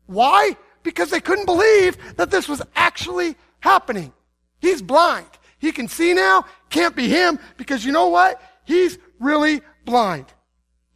Why? 0.07 0.57
Because 0.81 1.09
they 1.09 1.19
couldn't 1.21 1.45
believe 1.45 1.97
that 2.17 2.31
this 2.31 2.47
was 2.49 2.61
actually 2.75 3.35
happening. 3.59 4.11
He's 4.59 4.81
blind. 4.81 5.27
He 5.59 5.71
can 5.71 5.87
see 5.87 6.13
now. 6.13 6.45
Can't 6.69 6.95
be 6.95 7.07
him 7.07 7.39
because 7.57 7.85
you 7.85 7.91
know 7.91 8.07
what? 8.07 8.41
He's 8.65 8.97
really 9.19 9.61
blind. 9.85 10.25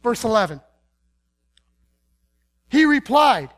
Verse 0.02 0.24
11. 0.24 0.60
He 2.68 2.84
replied, 2.84 3.50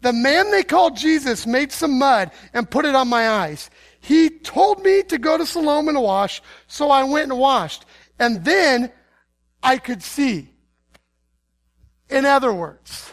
The 0.00 0.12
man 0.12 0.50
they 0.50 0.64
called 0.64 0.96
Jesus 0.96 1.46
made 1.46 1.70
some 1.70 1.98
mud 1.98 2.30
and 2.52 2.70
put 2.70 2.84
it 2.84 2.94
on 2.94 3.08
my 3.08 3.28
eyes. 3.28 3.70
He 4.00 4.30
told 4.30 4.82
me 4.82 5.02
to 5.04 5.18
go 5.18 5.36
to 5.36 5.46
Siloam 5.46 5.88
and 5.88 6.00
wash, 6.00 6.42
so 6.66 6.90
I 6.90 7.04
went 7.04 7.30
and 7.30 7.38
washed. 7.38 7.84
And 8.20 8.44
then 8.44 8.92
I 9.62 9.78
could 9.78 10.02
see. 10.02 10.50
In 12.10 12.26
other 12.26 12.52
words, 12.52 13.12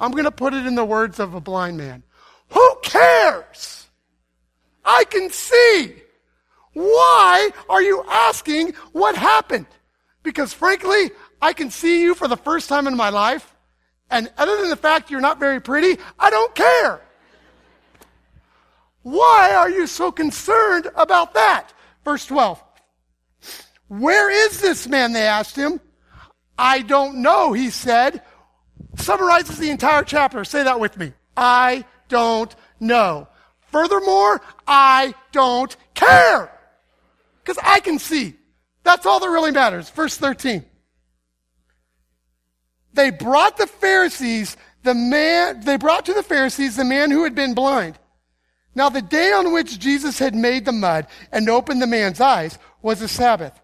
I'm 0.00 0.10
going 0.10 0.24
to 0.24 0.32
put 0.32 0.52
it 0.52 0.66
in 0.66 0.74
the 0.74 0.84
words 0.84 1.20
of 1.20 1.34
a 1.34 1.40
blind 1.40 1.78
man. 1.78 2.02
Who 2.50 2.76
cares? 2.82 3.86
I 4.84 5.04
can 5.04 5.30
see. 5.30 5.94
Why 6.72 7.50
are 7.68 7.82
you 7.82 8.04
asking 8.10 8.74
what 8.92 9.14
happened? 9.14 9.66
Because 10.22 10.52
frankly, 10.52 11.12
I 11.40 11.52
can 11.52 11.70
see 11.70 12.02
you 12.02 12.14
for 12.14 12.26
the 12.26 12.36
first 12.36 12.68
time 12.68 12.86
in 12.88 12.96
my 12.96 13.10
life. 13.10 13.54
And 14.10 14.30
other 14.38 14.56
than 14.60 14.70
the 14.70 14.76
fact 14.76 15.10
you're 15.10 15.20
not 15.20 15.38
very 15.38 15.60
pretty, 15.60 16.02
I 16.18 16.30
don't 16.30 16.54
care. 16.54 17.00
Why 19.02 19.54
are 19.54 19.70
you 19.70 19.86
so 19.86 20.10
concerned 20.10 20.88
about 20.96 21.34
that? 21.34 21.68
Verse 22.04 22.26
12. 22.26 22.62
Where 23.88 24.30
is 24.30 24.60
this 24.60 24.86
man? 24.86 25.12
They 25.12 25.26
asked 25.26 25.56
him. 25.56 25.80
I 26.58 26.82
don't 26.82 27.22
know, 27.22 27.52
he 27.52 27.70
said. 27.70 28.22
Summarizes 28.96 29.58
the 29.58 29.70
entire 29.70 30.02
chapter. 30.02 30.44
Say 30.44 30.62
that 30.62 30.80
with 30.80 30.96
me. 30.96 31.12
I 31.36 31.84
don't 32.08 32.54
know. 32.80 33.28
Furthermore, 33.70 34.40
I 34.66 35.14
don't 35.32 35.74
care. 35.94 36.50
Because 37.42 37.62
I 37.62 37.80
can 37.80 37.98
see. 37.98 38.34
That's 38.82 39.06
all 39.06 39.20
that 39.20 39.28
really 39.28 39.52
matters. 39.52 39.88
Verse 39.90 40.16
13. 40.16 40.64
They 42.94 43.10
brought 43.10 43.56
the 43.56 43.66
Pharisees, 43.66 44.56
the 44.82 44.94
man, 44.94 45.60
they 45.60 45.76
brought 45.76 46.06
to 46.06 46.14
the 46.14 46.22
Pharisees 46.22 46.76
the 46.76 46.84
man 46.84 47.10
who 47.10 47.24
had 47.24 47.34
been 47.34 47.54
blind. 47.54 47.98
Now 48.74 48.88
the 48.88 49.02
day 49.02 49.32
on 49.32 49.52
which 49.52 49.78
Jesus 49.78 50.18
had 50.18 50.34
made 50.34 50.64
the 50.64 50.72
mud 50.72 51.06
and 51.30 51.48
opened 51.48 51.80
the 51.80 51.86
man's 51.86 52.20
eyes 52.20 52.58
was 52.82 53.02
a 53.02 53.08
Sabbath. 53.08 53.60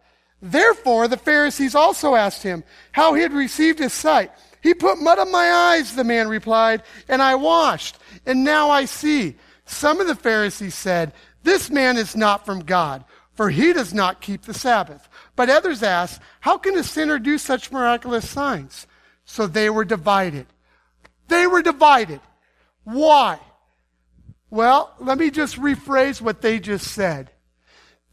Therefore 0.47 1.09
the 1.09 1.17
Pharisees 1.17 1.75
also 1.75 2.15
asked 2.15 2.43
him 2.43 2.65
how 2.93 3.15
he 3.15 3.23
had 3.23 3.33
received 3.33 3.79
his 3.79 3.95
sight. 3.95 4.31
He 4.63 4.75
put 4.75 4.99
mud 4.99 5.19
on 5.19 5.33
my 5.33 5.51
eyes, 5.51 5.97
the 5.97 6.05
man 6.05 6.29
replied, 6.29 6.83
and 7.09 7.23
I 7.23 7.35
washed, 7.35 7.97
and 8.27 8.45
now 8.45 8.69
I 8.69 8.85
see. 8.85 9.37
Some 9.65 10.03
of 10.03 10.07
the 10.07 10.15
Pharisees 10.15 10.75
said, 10.75 11.15
this 11.45 11.71
man 11.71 11.97
is 11.97 12.15
not 12.15 12.45
from 12.45 12.61
God, 12.61 13.07
for 13.33 13.49
he 13.49 13.73
does 13.73 13.95
not 13.95 14.21
keep 14.21 14.43
the 14.43 14.53
Sabbath. 14.53 15.09
But 15.35 15.49
others 15.49 15.83
asked, 15.83 16.21
how 16.41 16.59
can 16.59 16.77
a 16.77 16.85
sinner 16.85 17.19
do 17.19 17.39
such 17.39 17.73
miraculous 17.73 18.29
signs? 18.29 18.87
So 19.25 19.47
they 19.47 19.71
were 19.71 19.87
divided. 19.87 20.47
They 21.29 21.47
were 21.47 21.63
divided. 21.63 22.21
Why? 22.85 23.41
Well, 24.51 24.95
let 25.01 25.17
me 25.17 25.31
just 25.31 25.57
rephrase 25.57 26.21
what 26.21 26.43
they 26.43 26.61
just 26.61 26.87
said. 26.89 27.31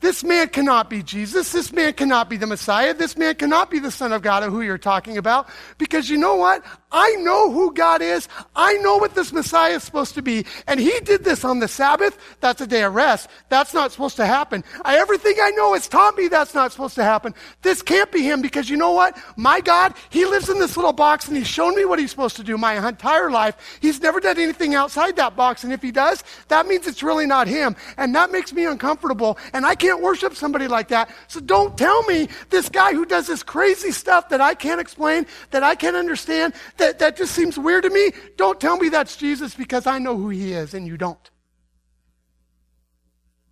This 0.01 0.23
man 0.23 0.49
cannot 0.49 0.89
be 0.89 1.03
Jesus. 1.03 1.51
This 1.51 1.71
man 1.71 1.93
cannot 1.93 2.29
be 2.29 2.35
the 2.35 2.47
Messiah. 2.47 2.93
This 2.93 3.15
man 3.15 3.35
cannot 3.35 3.69
be 3.69 3.77
the 3.79 3.91
Son 3.91 4.11
of 4.11 4.23
God 4.23 4.43
who 4.43 4.61
you're 4.61 4.79
talking 4.79 5.17
about. 5.17 5.47
Because 5.77 6.09
you 6.09 6.17
know 6.17 6.35
what? 6.35 6.63
I 6.91 7.15
know 7.19 7.51
who 7.51 7.73
God 7.73 8.01
is. 8.01 8.27
I 8.55 8.73
know 8.77 8.97
what 8.97 9.15
this 9.15 9.31
Messiah 9.31 9.75
is 9.75 9.83
supposed 9.83 10.15
to 10.15 10.21
be. 10.21 10.45
And 10.67 10.79
he 10.79 10.99
did 11.01 11.23
this 11.23 11.45
on 11.45 11.59
the 11.59 11.67
Sabbath. 11.67 12.17
That's 12.41 12.59
a 12.61 12.67
day 12.67 12.83
of 12.83 12.95
rest. 12.95 13.29
That's 13.49 13.73
not 13.73 13.91
supposed 13.91 14.17
to 14.17 14.25
happen. 14.25 14.63
I, 14.83 14.97
everything 14.97 15.35
I 15.41 15.51
know 15.51 15.73
has 15.73 15.87
taught 15.87 16.17
me 16.17 16.27
that's 16.27 16.53
not 16.53 16.71
supposed 16.71 16.95
to 16.95 17.03
happen. 17.03 17.33
This 17.61 17.81
can't 17.81 18.11
be 18.11 18.23
him 18.23 18.41
because 18.41 18.69
you 18.69 18.77
know 18.77 18.91
what? 18.91 19.17
My 19.37 19.61
God, 19.61 19.93
he 20.09 20.25
lives 20.25 20.49
in 20.49 20.59
this 20.59 20.75
little 20.75 20.93
box 20.93 21.27
and 21.27 21.37
he's 21.37 21.47
shown 21.47 21.75
me 21.75 21.85
what 21.85 21.99
he's 21.99 22.11
supposed 22.11 22.35
to 22.37 22.43
do 22.43 22.57
my 22.57 22.87
entire 22.87 23.29
life. 23.29 23.79
He's 23.81 24.01
never 24.01 24.19
done 24.19 24.39
anything 24.39 24.73
outside 24.73 25.15
that 25.17 25.35
box. 25.35 25.63
And 25.63 25.71
if 25.71 25.81
he 25.81 25.91
does, 25.91 26.23
that 26.47 26.67
means 26.67 26.87
it's 26.87 27.03
really 27.03 27.27
not 27.27 27.47
him. 27.47 27.75
And 27.97 28.15
that 28.15 28.31
makes 28.31 28.51
me 28.51 28.65
uncomfortable. 28.65 29.37
And 29.53 29.65
I 29.65 29.75
can't 29.75 29.90
can't 29.91 30.01
worship 30.01 30.35
somebody 30.35 30.67
like 30.67 30.87
that. 30.87 31.09
So 31.27 31.41
don't 31.41 31.77
tell 31.77 32.01
me 32.03 32.29
this 32.49 32.69
guy 32.69 32.93
who 32.93 33.05
does 33.05 33.27
this 33.27 33.43
crazy 33.43 33.91
stuff 33.91 34.29
that 34.29 34.39
I 34.39 34.53
can't 34.53 34.79
explain, 34.79 35.25
that 35.51 35.63
I 35.63 35.75
can't 35.75 35.97
understand, 35.97 36.53
that, 36.77 36.99
that 36.99 37.17
just 37.17 37.33
seems 37.33 37.59
weird 37.59 37.83
to 37.83 37.89
me. 37.89 38.11
Don't 38.37 38.59
tell 38.59 38.77
me 38.77 38.87
that's 38.87 39.17
Jesus 39.17 39.53
because 39.53 39.87
I 39.87 39.99
know 39.99 40.15
who 40.15 40.29
he 40.29 40.53
is 40.53 40.73
and 40.73 40.87
you 40.87 40.95
don't. 40.95 41.29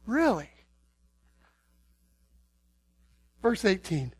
Really? 0.06 0.50
Verse 3.42 3.66
18. 3.66 4.14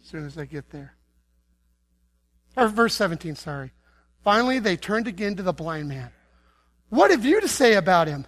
As 0.00 0.08
soon 0.08 0.24
as 0.24 0.38
I 0.38 0.46
get 0.46 0.70
there. 0.70 0.94
Or 2.56 2.68
verse 2.68 2.94
17, 2.94 3.36
sorry. 3.36 3.72
Finally, 4.24 4.58
they 4.58 4.76
turned 4.76 5.06
again 5.06 5.36
to 5.36 5.42
the 5.42 5.52
blind 5.52 5.88
man. 5.88 6.10
What 6.92 7.10
have 7.10 7.24
you 7.24 7.40
to 7.40 7.48
say 7.48 7.76
about 7.76 8.06
him? 8.06 8.26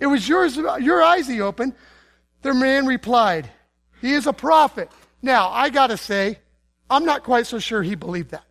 It 0.00 0.06
was 0.06 0.28
yours, 0.28 0.56
your 0.56 1.00
eyes 1.00 1.28
he 1.28 1.40
opened. 1.40 1.74
The 2.42 2.52
man 2.52 2.84
replied, 2.84 3.48
He 4.00 4.12
is 4.12 4.26
a 4.26 4.32
prophet. 4.32 4.90
Now, 5.22 5.50
I 5.50 5.70
gotta 5.70 5.96
say, 5.96 6.40
I'm 6.90 7.04
not 7.04 7.22
quite 7.22 7.46
so 7.46 7.60
sure 7.60 7.80
he 7.80 7.94
believed 7.94 8.32
that. 8.32 8.44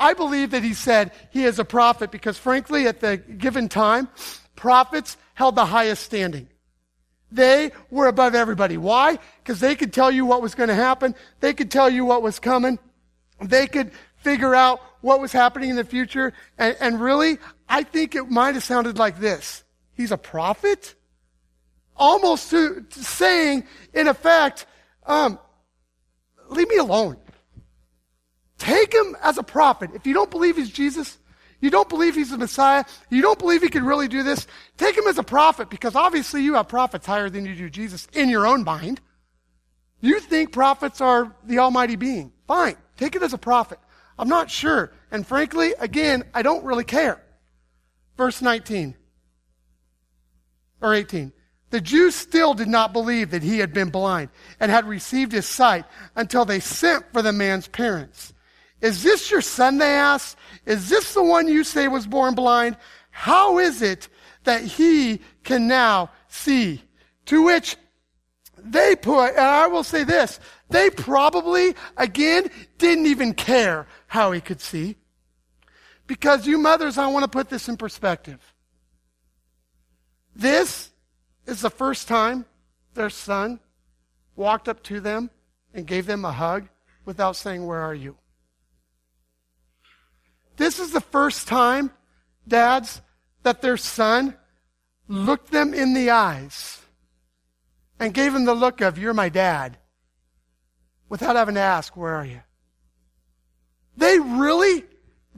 I 0.00 0.14
believe 0.14 0.50
that 0.50 0.64
he 0.64 0.74
said 0.74 1.12
he 1.30 1.44
is 1.44 1.60
a 1.60 1.64
prophet 1.64 2.10
because, 2.10 2.36
frankly, 2.36 2.88
at 2.88 2.98
the 2.98 3.18
given 3.18 3.68
time, 3.68 4.08
prophets 4.56 5.16
held 5.34 5.54
the 5.54 5.66
highest 5.66 6.02
standing. 6.02 6.48
They 7.30 7.70
were 7.88 8.08
above 8.08 8.34
everybody. 8.34 8.78
Why? 8.78 9.20
Because 9.44 9.60
they 9.60 9.76
could 9.76 9.92
tell 9.92 10.10
you 10.10 10.26
what 10.26 10.42
was 10.42 10.56
going 10.56 10.70
to 10.70 10.74
happen. 10.74 11.14
They 11.38 11.54
could 11.54 11.70
tell 11.70 11.88
you 11.88 12.04
what 12.04 12.20
was 12.20 12.40
coming. 12.40 12.80
They 13.40 13.68
could 13.68 13.92
figure 14.16 14.56
out 14.56 14.80
what 15.02 15.20
was 15.20 15.30
happening 15.30 15.70
in 15.70 15.76
the 15.76 15.84
future. 15.84 16.32
And, 16.58 16.76
and 16.80 17.00
really, 17.00 17.38
I 17.72 17.84
think 17.84 18.14
it 18.14 18.30
might 18.30 18.54
have 18.54 18.62
sounded 18.62 18.98
like 18.98 19.18
this. 19.18 19.64
He's 19.94 20.12
a 20.12 20.18
prophet? 20.18 20.94
Almost 21.96 22.50
to, 22.50 22.82
to 22.82 22.98
saying, 23.02 23.64
in 23.94 24.08
effect, 24.08 24.66
um, 25.06 25.38
leave 26.50 26.68
me 26.68 26.76
alone. 26.76 27.16
Take 28.58 28.92
him 28.92 29.16
as 29.22 29.38
a 29.38 29.42
prophet. 29.42 29.90
If 29.94 30.06
you 30.06 30.12
don't 30.12 30.30
believe 30.30 30.56
he's 30.56 30.68
Jesus, 30.68 31.16
you 31.62 31.70
don't 31.70 31.88
believe 31.88 32.14
he's 32.14 32.30
the 32.30 32.36
Messiah, 32.36 32.84
you 33.08 33.22
don't 33.22 33.38
believe 33.38 33.62
he 33.62 33.70
could 33.70 33.84
really 33.84 34.06
do 34.06 34.22
this, 34.22 34.46
take 34.76 34.94
him 34.94 35.06
as 35.06 35.16
a 35.16 35.22
prophet 35.22 35.70
because 35.70 35.94
obviously 35.94 36.42
you 36.42 36.54
have 36.54 36.68
prophets 36.68 37.06
higher 37.06 37.30
than 37.30 37.46
you 37.46 37.54
do 37.54 37.70
Jesus 37.70 38.06
in 38.12 38.28
your 38.28 38.46
own 38.46 38.64
mind. 38.64 39.00
You 40.02 40.20
think 40.20 40.52
prophets 40.52 41.00
are 41.00 41.34
the 41.44 41.60
almighty 41.60 41.96
being. 41.96 42.32
Fine. 42.46 42.76
Take 42.98 43.16
it 43.16 43.22
as 43.22 43.32
a 43.32 43.38
prophet. 43.38 43.78
I'm 44.18 44.28
not 44.28 44.50
sure. 44.50 44.92
And 45.10 45.26
frankly, 45.26 45.72
again, 45.78 46.24
I 46.34 46.42
don't 46.42 46.64
really 46.64 46.84
care. 46.84 47.22
Verse 48.16 48.42
19 48.42 48.94
or 50.80 50.94
18. 50.94 51.32
The 51.70 51.80
Jews 51.80 52.14
still 52.14 52.52
did 52.52 52.68
not 52.68 52.92
believe 52.92 53.30
that 53.30 53.42
he 53.42 53.58
had 53.58 53.72
been 53.72 53.88
blind 53.88 54.28
and 54.60 54.70
had 54.70 54.84
received 54.84 55.32
his 55.32 55.46
sight 55.46 55.86
until 56.14 56.44
they 56.44 56.60
sent 56.60 57.10
for 57.12 57.22
the 57.22 57.32
man's 57.32 57.66
parents. 57.66 58.34
Is 58.82 59.02
this 59.02 59.30
your 59.30 59.40
son? 59.40 59.78
They 59.78 59.94
asked. 59.94 60.36
Is 60.66 60.90
this 60.90 61.14
the 61.14 61.22
one 61.22 61.48
you 61.48 61.64
say 61.64 61.88
was 61.88 62.06
born 62.06 62.34
blind? 62.34 62.76
How 63.10 63.58
is 63.58 63.80
it 63.80 64.08
that 64.44 64.62
he 64.62 65.20
can 65.44 65.66
now 65.66 66.10
see? 66.28 66.82
To 67.26 67.42
which 67.42 67.76
they 68.58 68.94
put, 68.96 69.30
and 69.30 69.38
I 69.38 69.68
will 69.68 69.84
say 69.84 70.04
this, 70.04 70.40
they 70.68 70.90
probably, 70.90 71.74
again, 71.96 72.50
didn't 72.78 73.06
even 73.06 73.34
care 73.34 73.86
how 74.08 74.32
he 74.32 74.40
could 74.40 74.60
see. 74.60 74.96
Because 76.12 76.46
you 76.46 76.58
mothers, 76.58 76.98
I 76.98 77.06
want 77.06 77.22
to 77.22 77.28
put 77.28 77.48
this 77.48 77.70
in 77.70 77.78
perspective. 77.78 78.38
This 80.36 80.90
is 81.46 81.62
the 81.62 81.70
first 81.70 82.06
time 82.06 82.44
their 82.92 83.08
son 83.08 83.60
walked 84.36 84.68
up 84.68 84.82
to 84.82 85.00
them 85.00 85.30
and 85.72 85.86
gave 85.86 86.04
them 86.04 86.26
a 86.26 86.30
hug 86.30 86.68
without 87.06 87.34
saying, 87.34 87.64
Where 87.64 87.80
are 87.80 87.94
you? 87.94 88.18
This 90.58 90.78
is 90.78 90.92
the 90.92 91.00
first 91.00 91.48
time, 91.48 91.90
dads, 92.46 93.00
that 93.42 93.62
their 93.62 93.78
son 93.78 94.36
looked 95.08 95.50
them 95.50 95.72
in 95.72 95.94
the 95.94 96.10
eyes 96.10 96.82
and 97.98 98.12
gave 98.12 98.34
them 98.34 98.44
the 98.44 98.52
look 98.52 98.82
of, 98.82 98.98
You're 98.98 99.14
my 99.14 99.30
dad, 99.30 99.78
without 101.08 101.36
having 101.36 101.54
to 101.54 101.62
ask, 101.62 101.96
Where 101.96 102.14
are 102.14 102.26
you? 102.26 102.42
They 103.96 104.18
really 104.18 104.84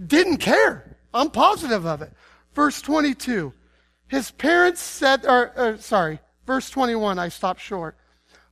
didn't 0.07 0.39
care. 0.39 0.97
I'm 1.13 1.31
positive 1.31 1.87
of 1.87 2.03
it. 2.03 2.13
Verse 2.55 2.81
22. 2.83 3.53
His 4.09 4.31
parents 4.31 4.81
said, 4.81 5.25
or, 5.25 5.53
or, 5.57 5.79
sorry, 5.79 6.21
verse 6.47 6.71
21, 6.71 7.19
I 7.19 7.29
stopped 7.29 7.61
short. 7.61 7.97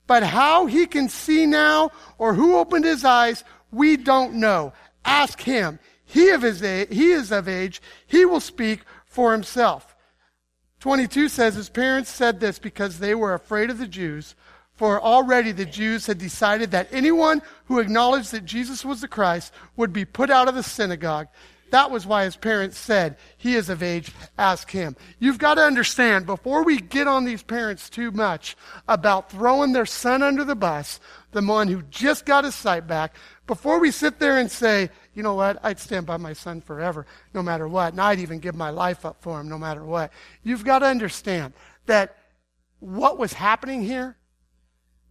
But 0.07 0.23
how 0.23 0.67
he 0.67 0.87
can 0.87 1.09
see 1.09 1.47
now 1.47 1.91
or 2.19 2.35
who 2.35 2.57
opened 2.57 2.85
his 2.85 3.05
eyes, 3.05 3.45
we 3.71 3.97
don't 3.97 4.35
know. 4.35 4.73
Ask 5.05 5.41
him. 5.41 5.79
He, 6.05 6.31
of 6.31 6.43
his 6.43 6.63
age, 6.63 6.89
he 6.91 7.13
is 7.13 7.33
of 7.33 7.49
age. 7.49 7.81
He 8.07 8.25
will 8.25 8.41
speak 8.41 8.81
for 9.07 9.33
himself. 9.33 9.95
22 10.81 11.29
says 11.29 11.55
his 11.55 11.69
parents 11.69 12.11
said 12.11 12.41
this 12.41 12.59
because 12.59 12.99
they 12.99 13.15
were 13.15 13.35
afraid 13.35 13.71
of 13.71 13.79
the 13.79 13.87
Jews, 13.87 14.35
For 14.75 15.01
already 15.01 15.53
the 15.53 15.67
Jews 15.67 16.07
had 16.07 16.19
decided 16.19 16.71
that 16.71 16.89
anyone 16.93 17.43
who 17.67 17.79
acknowledged 17.79 18.33
that 18.33 18.45
Jesus 18.45 18.85
was 18.85 19.01
the 19.01 19.09
Christ 19.09 19.53
would 19.77 19.93
be 19.93 20.05
put 20.05 20.31
out 20.31 20.49
of 20.49 20.55
the 20.55 20.63
synagogue. 20.63 21.29
That 21.73 21.91
was 21.91 22.07
why 22.07 22.25
his 22.25 22.37
parents 22.37 22.77
said, 22.77 23.17
He 23.39 23.55
is 23.55 23.71
of 23.71 23.83
age, 23.83 24.13
ask 24.37 24.71
him. 24.71 24.95
You've 25.19 25.39
got 25.39 25.55
to 25.55 25.63
understand, 25.63 26.27
before 26.27 26.65
we 26.65 26.79
get 26.79 27.09
on 27.09 27.25
these 27.25 27.43
parents 27.43 27.89
too 27.89 28.11
much 28.11 28.57
about 28.89 29.31
throwing 29.31 29.73
their 29.73 29.87
son 29.87 30.23
under 30.23 30.45
the 30.45 30.55
bus, 30.55 31.01
the 31.31 31.41
one 31.41 31.69
who 31.69 31.81
just 31.85 32.27
got 32.27 32.45
his 32.45 32.55
sight 32.55 32.87
back, 32.87 33.17
before 33.47 33.81
we 33.81 33.91
sit 33.91 34.19
there 34.19 34.39
and 34.39 34.51
say, 34.51 34.91
you 35.15 35.23
know 35.23 35.35
what, 35.35 35.59
I'd 35.63 35.81
stand 35.81 36.05
by 36.05 36.19
my 36.19 36.35
son 36.35 36.61
forever, 36.61 37.07
no 37.33 37.43
matter 37.43 37.67
what, 37.67 37.95
and 37.95 38.03
I'd 38.03 38.21
even 38.21 38.39
give 38.39 38.55
my 38.55 38.69
life 38.69 39.07
up 39.07 39.23
for 39.23 39.41
him, 39.41 39.49
no 39.49 39.57
matter 39.57 39.83
what. 39.83 40.13
You've 40.43 40.67
got 40.67 40.81
to 40.81 40.87
understand 40.87 41.55
that 41.87 42.19
what 42.81 43.19
was 43.19 43.33
happening 43.33 43.83
here, 43.83 44.19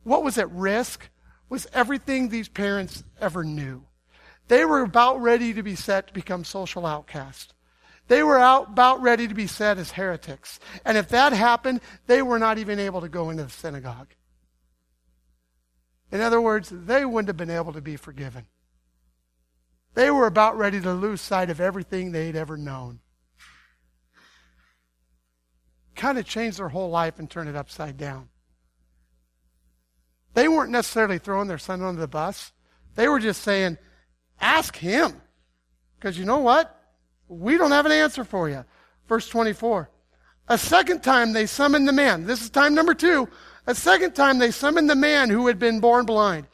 what 0.03 0.23
was 0.23 0.37
at 0.37 0.51
risk, 0.51 1.09
was 1.49 1.67
everything 1.73 2.29
these 2.29 2.47
parents 2.47 3.03
ever 3.19 3.43
knew. 3.43 3.83
They 4.47 4.65
were 4.65 4.81
about 4.81 5.21
ready 5.21 5.53
to 5.53 5.63
be 5.63 5.75
set 5.75 6.07
to 6.07 6.13
become 6.13 6.43
social 6.43 6.85
outcasts. 6.85 7.53
They 8.07 8.23
were 8.23 8.39
out, 8.39 8.69
about 8.69 9.01
ready 9.01 9.27
to 9.27 9.33
be 9.33 9.47
set 9.47 9.77
as 9.77 9.91
heretics. 9.91 10.59
And 10.83 10.97
if 10.97 11.09
that 11.09 11.33
happened, 11.33 11.81
they 12.07 12.21
were 12.21 12.39
not 12.39 12.57
even 12.57 12.79
able 12.79 13.01
to 13.01 13.09
go 13.09 13.29
into 13.29 13.43
the 13.43 13.49
synagogue. 13.49 14.13
In 16.11 16.19
other 16.19 16.41
words, 16.41 16.69
they 16.71 17.05
wouldn't 17.05 17.29
have 17.29 17.37
been 17.37 17.49
able 17.49 17.71
to 17.73 17.81
be 17.81 17.95
forgiven. 17.95 18.47
They 19.93 20.11
were 20.11 20.27
about 20.27 20.57
ready 20.57 20.81
to 20.81 20.93
lose 20.93 21.21
sight 21.21 21.49
of 21.49 21.61
everything 21.61 22.11
they'd 22.11 22.35
ever 22.35 22.57
known. 22.57 22.99
Kind 25.95 26.17
of 26.17 26.25
change 26.25 26.57
their 26.57 26.69
whole 26.69 26.89
life 26.89 27.19
and 27.19 27.29
turn 27.29 27.47
it 27.47 27.55
upside 27.55 27.97
down. 27.97 28.29
They 30.33 30.47
weren't 30.47 30.71
necessarily 30.71 31.19
throwing 31.19 31.47
their 31.47 31.57
son 31.57 31.81
under 31.81 31.99
the 31.99 32.07
bus. 32.07 32.51
They 32.95 33.07
were 33.07 33.19
just 33.19 33.41
saying, 33.41 33.77
ask 34.39 34.75
him. 34.75 35.21
Because 35.97 36.17
you 36.17 36.25
know 36.25 36.39
what? 36.39 36.77
We 37.27 37.57
don't 37.57 37.71
have 37.71 37.85
an 37.85 37.91
answer 37.91 38.23
for 38.23 38.49
you. 38.49 38.65
Verse 39.07 39.27
24. 39.27 39.89
A 40.49 40.57
second 40.57 41.01
time 41.03 41.33
they 41.33 41.45
summoned 41.45 41.87
the 41.87 41.93
man. 41.93 42.25
This 42.25 42.41
is 42.41 42.49
time 42.49 42.73
number 42.73 42.93
two. 42.93 43.29
A 43.67 43.75
second 43.75 44.15
time 44.15 44.39
they 44.39 44.51
summoned 44.51 44.89
the 44.89 44.95
man 44.95 45.29
who 45.29 45.47
had 45.47 45.59
been 45.59 45.79
born 45.79 46.05
blind. 46.05 46.47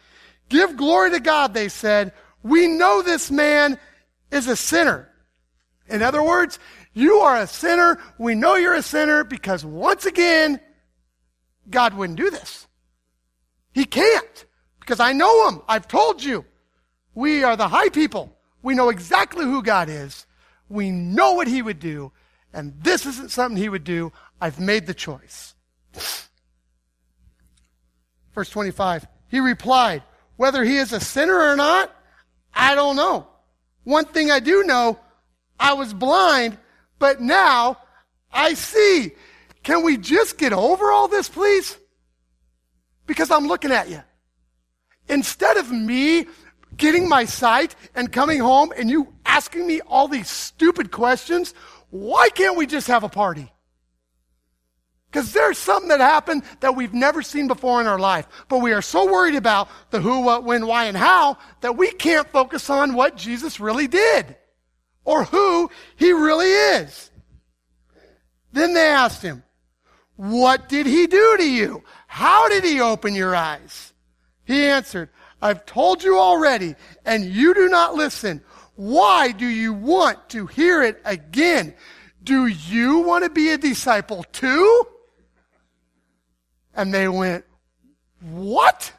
Give 0.49 0.75
glory 0.77 1.11
to 1.11 1.19
God, 1.19 1.53
they 1.53 1.69
said. 1.69 2.13
We 2.43 2.67
know 2.67 3.01
this 3.01 3.31
man 3.31 3.79
is 4.31 4.47
a 4.47 4.55
sinner. 4.55 5.09
In 5.89 6.01
other 6.01 6.21
words, 6.21 6.59
you 6.93 7.15
are 7.15 7.37
a 7.37 7.47
sinner. 7.47 7.99
We 8.17 8.35
know 8.35 8.55
you're 8.55 8.75
a 8.75 8.81
sinner 8.81 9.23
because 9.23 9.63
once 9.63 10.05
again, 10.05 10.59
God 11.69 11.93
wouldn't 11.93 12.17
do 12.17 12.29
this. 12.29 12.66
He 13.77 13.85
can't 13.85 14.45
because 14.79 14.99
I 14.99 15.13
know 15.13 15.47
him. 15.47 15.61
I've 15.67 15.87
told 15.87 16.23
you. 16.23 16.45
We 17.13 17.43
are 17.43 17.55
the 17.55 17.67
high 17.67 17.89
people. 17.89 18.35
We 18.63 18.73
know 18.73 18.89
exactly 18.89 19.45
who 19.45 19.61
God 19.61 19.87
is. 19.87 20.25
We 20.67 20.89
know 20.89 21.33
what 21.33 21.47
he 21.47 21.61
would 21.61 21.79
do. 21.79 22.11
And 22.51 22.73
this 22.81 23.05
isn't 23.05 23.29
something 23.29 23.55
he 23.55 23.69
would 23.69 23.83
do. 23.83 24.11
I've 24.41 24.59
made 24.59 24.87
the 24.87 24.95
choice. 24.95 25.53
Verse 28.33 28.49
25. 28.49 29.05
He 29.27 29.41
replied, 29.41 30.01
whether 30.37 30.63
he 30.63 30.77
is 30.77 30.91
a 30.91 30.99
sinner 30.99 31.39
or 31.39 31.55
not, 31.55 31.95
I 32.55 32.73
don't 32.73 32.95
know. 32.95 33.27
One 33.83 34.05
thing 34.05 34.31
I 34.31 34.39
do 34.39 34.63
know, 34.63 34.97
I 35.59 35.73
was 35.73 35.93
blind, 35.93 36.57
but 36.97 37.21
now 37.21 37.77
I 38.33 38.55
see. 38.55 39.11
Can 39.61 39.83
we 39.83 39.97
just 39.97 40.39
get 40.39 40.51
over 40.51 40.91
all 40.91 41.07
this, 41.07 41.29
please? 41.29 41.77
Because 43.07 43.31
I'm 43.31 43.47
looking 43.47 43.71
at 43.71 43.89
you. 43.89 44.03
Instead 45.09 45.57
of 45.57 45.71
me 45.71 46.27
getting 46.75 47.09
my 47.09 47.25
sight 47.25 47.75
and 47.95 48.11
coming 48.11 48.39
home 48.39 48.71
and 48.77 48.89
you 48.89 49.13
asking 49.25 49.65
me 49.65 49.81
all 49.81 50.07
these 50.07 50.29
stupid 50.29 50.91
questions, 50.91 51.53
why 51.89 52.29
can't 52.29 52.57
we 52.57 52.67
just 52.67 52.87
have 52.87 53.03
a 53.03 53.09
party? 53.09 53.51
Because 55.09 55.31
there's 55.31 55.57
something 55.57 55.87
that 55.87 56.01
happened 56.01 56.43
that 56.59 56.75
we've 56.75 56.93
never 56.93 57.21
seen 57.21 57.47
before 57.47 57.79
in 57.79 57.87
our 57.87 57.97
life. 57.97 58.27
But 58.49 58.59
we 58.59 58.73
are 58.73 58.81
so 58.81 59.11
worried 59.11 59.35
about 59.35 59.69
the 59.89 60.01
who, 60.01 60.21
what, 60.21 60.43
when, 60.43 60.67
why, 60.67 60.85
and 60.85 60.97
how 60.97 61.37
that 61.61 61.77
we 61.77 61.91
can't 61.91 62.27
focus 62.29 62.69
on 62.69 62.93
what 62.93 63.15
Jesus 63.15 63.59
really 63.59 63.87
did 63.87 64.35
or 65.05 65.23
who 65.23 65.71
he 65.95 66.11
really 66.11 66.51
is. 66.51 67.09
Then 68.51 68.73
they 68.73 68.87
asked 68.87 69.21
him, 69.21 69.43
What 70.17 70.67
did 70.67 70.85
he 70.85 71.07
do 71.07 71.37
to 71.37 71.49
you? 71.49 71.83
How 72.17 72.49
did 72.49 72.63
he 72.63 72.81
open 72.81 73.13
your 73.13 73.35
eyes? 73.35 73.93
He 74.43 74.65
answered, 74.65 75.09
I've 75.39 75.67
told 75.67 76.03
you 76.03 76.17
already, 76.17 76.73
and 77.05 77.23
you 77.23 77.53
do 77.53 77.69
not 77.69 77.93
listen. 77.93 78.41
Why 78.75 79.31
do 79.31 79.45
you 79.45 79.71
want 79.71 80.27
to 80.29 80.47
hear 80.47 80.81
it 80.81 80.99
again? 81.05 81.75
Do 82.23 82.47
you 82.47 83.01
want 83.01 83.23
to 83.23 83.29
be 83.29 83.51
a 83.51 83.57
disciple 83.59 84.25
too? 84.31 84.87
And 86.73 86.91
they 86.91 87.07
went, 87.07 87.45
What? 88.21 88.91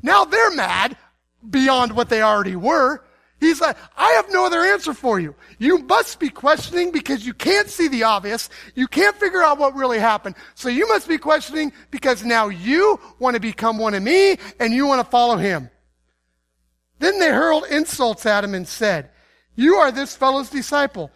Now 0.00 0.24
they're 0.24 0.54
mad 0.54 0.96
beyond 1.50 1.96
what 1.96 2.10
they 2.10 2.22
already 2.22 2.54
were. 2.54 3.02
He's 3.40 3.60
like, 3.60 3.76
I 3.96 4.10
have 4.12 4.30
no 4.30 4.46
other 4.46 4.60
answer 4.60 4.94
for 4.94 5.20
you. 5.20 5.34
You 5.58 5.78
must 5.78 6.18
be 6.18 6.30
questioning 6.30 6.92
because 6.92 7.26
you 7.26 7.34
can't 7.34 7.68
see 7.68 7.88
the 7.88 8.04
obvious. 8.04 8.48
You 8.74 8.86
can't 8.86 9.16
figure 9.16 9.42
out 9.42 9.58
what 9.58 9.74
really 9.74 9.98
happened. 9.98 10.36
So 10.54 10.68
you 10.68 10.88
must 10.88 11.08
be 11.08 11.18
questioning 11.18 11.72
because 11.90 12.24
now 12.24 12.48
you 12.48 12.98
want 13.18 13.34
to 13.34 13.40
become 13.40 13.78
one 13.78 13.94
of 13.94 14.02
me 14.02 14.38
and 14.60 14.72
you 14.72 14.86
want 14.86 15.04
to 15.04 15.10
follow 15.10 15.36
him. 15.36 15.68
Then 17.00 17.18
they 17.18 17.28
hurled 17.28 17.66
insults 17.70 18.24
at 18.24 18.44
him 18.44 18.54
and 18.54 18.66
said, 18.66 19.10
You 19.56 19.74
are 19.74 19.92
this 19.92 20.16
fellow's 20.16 20.48
disciple. 20.48 21.10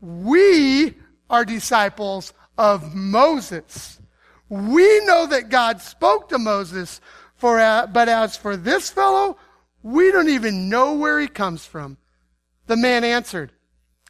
We 0.00 0.94
are 1.30 1.44
disciples 1.44 2.34
of 2.58 2.94
Moses. 2.94 4.00
We 4.48 5.00
know 5.06 5.26
that 5.26 5.48
God 5.48 5.80
spoke 5.80 6.28
to 6.28 6.38
Moses, 6.38 7.00
for, 7.36 7.58
uh, 7.58 7.86
but 7.86 8.08
as 8.08 8.36
for 8.36 8.56
this 8.56 8.90
fellow, 8.90 9.38
we 9.82 10.12
don't 10.12 10.28
even 10.28 10.68
know 10.68 10.94
where 10.94 11.20
he 11.20 11.28
comes 11.28 11.64
from. 11.64 11.96
The 12.66 12.76
man 12.76 13.04
answered, 13.04 13.52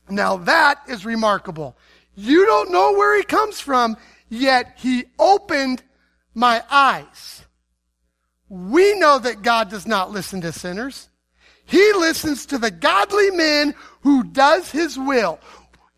Now 0.08 0.37
that 0.38 0.82
is 0.88 1.06
remarkable. 1.06 1.76
You 2.14 2.44
don't 2.44 2.70
know 2.70 2.92
where 2.92 3.16
he 3.16 3.24
comes 3.24 3.58
from, 3.58 3.96
yet 4.28 4.74
he 4.76 5.04
opened 5.18 5.82
my 6.35 6.62
eyes. 6.70 7.44
We 8.48 8.98
know 8.98 9.18
that 9.18 9.42
God 9.42 9.70
does 9.70 9.87
not 9.87 10.11
listen 10.11 10.42
to 10.42 10.52
sinners. 10.52 11.08
He 11.64 11.92
listens 11.94 12.44
to 12.46 12.58
the 12.58 12.70
godly 12.70 13.30
man 13.30 13.74
who 14.02 14.24
does 14.24 14.70
his 14.70 14.98
will. 14.98 15.40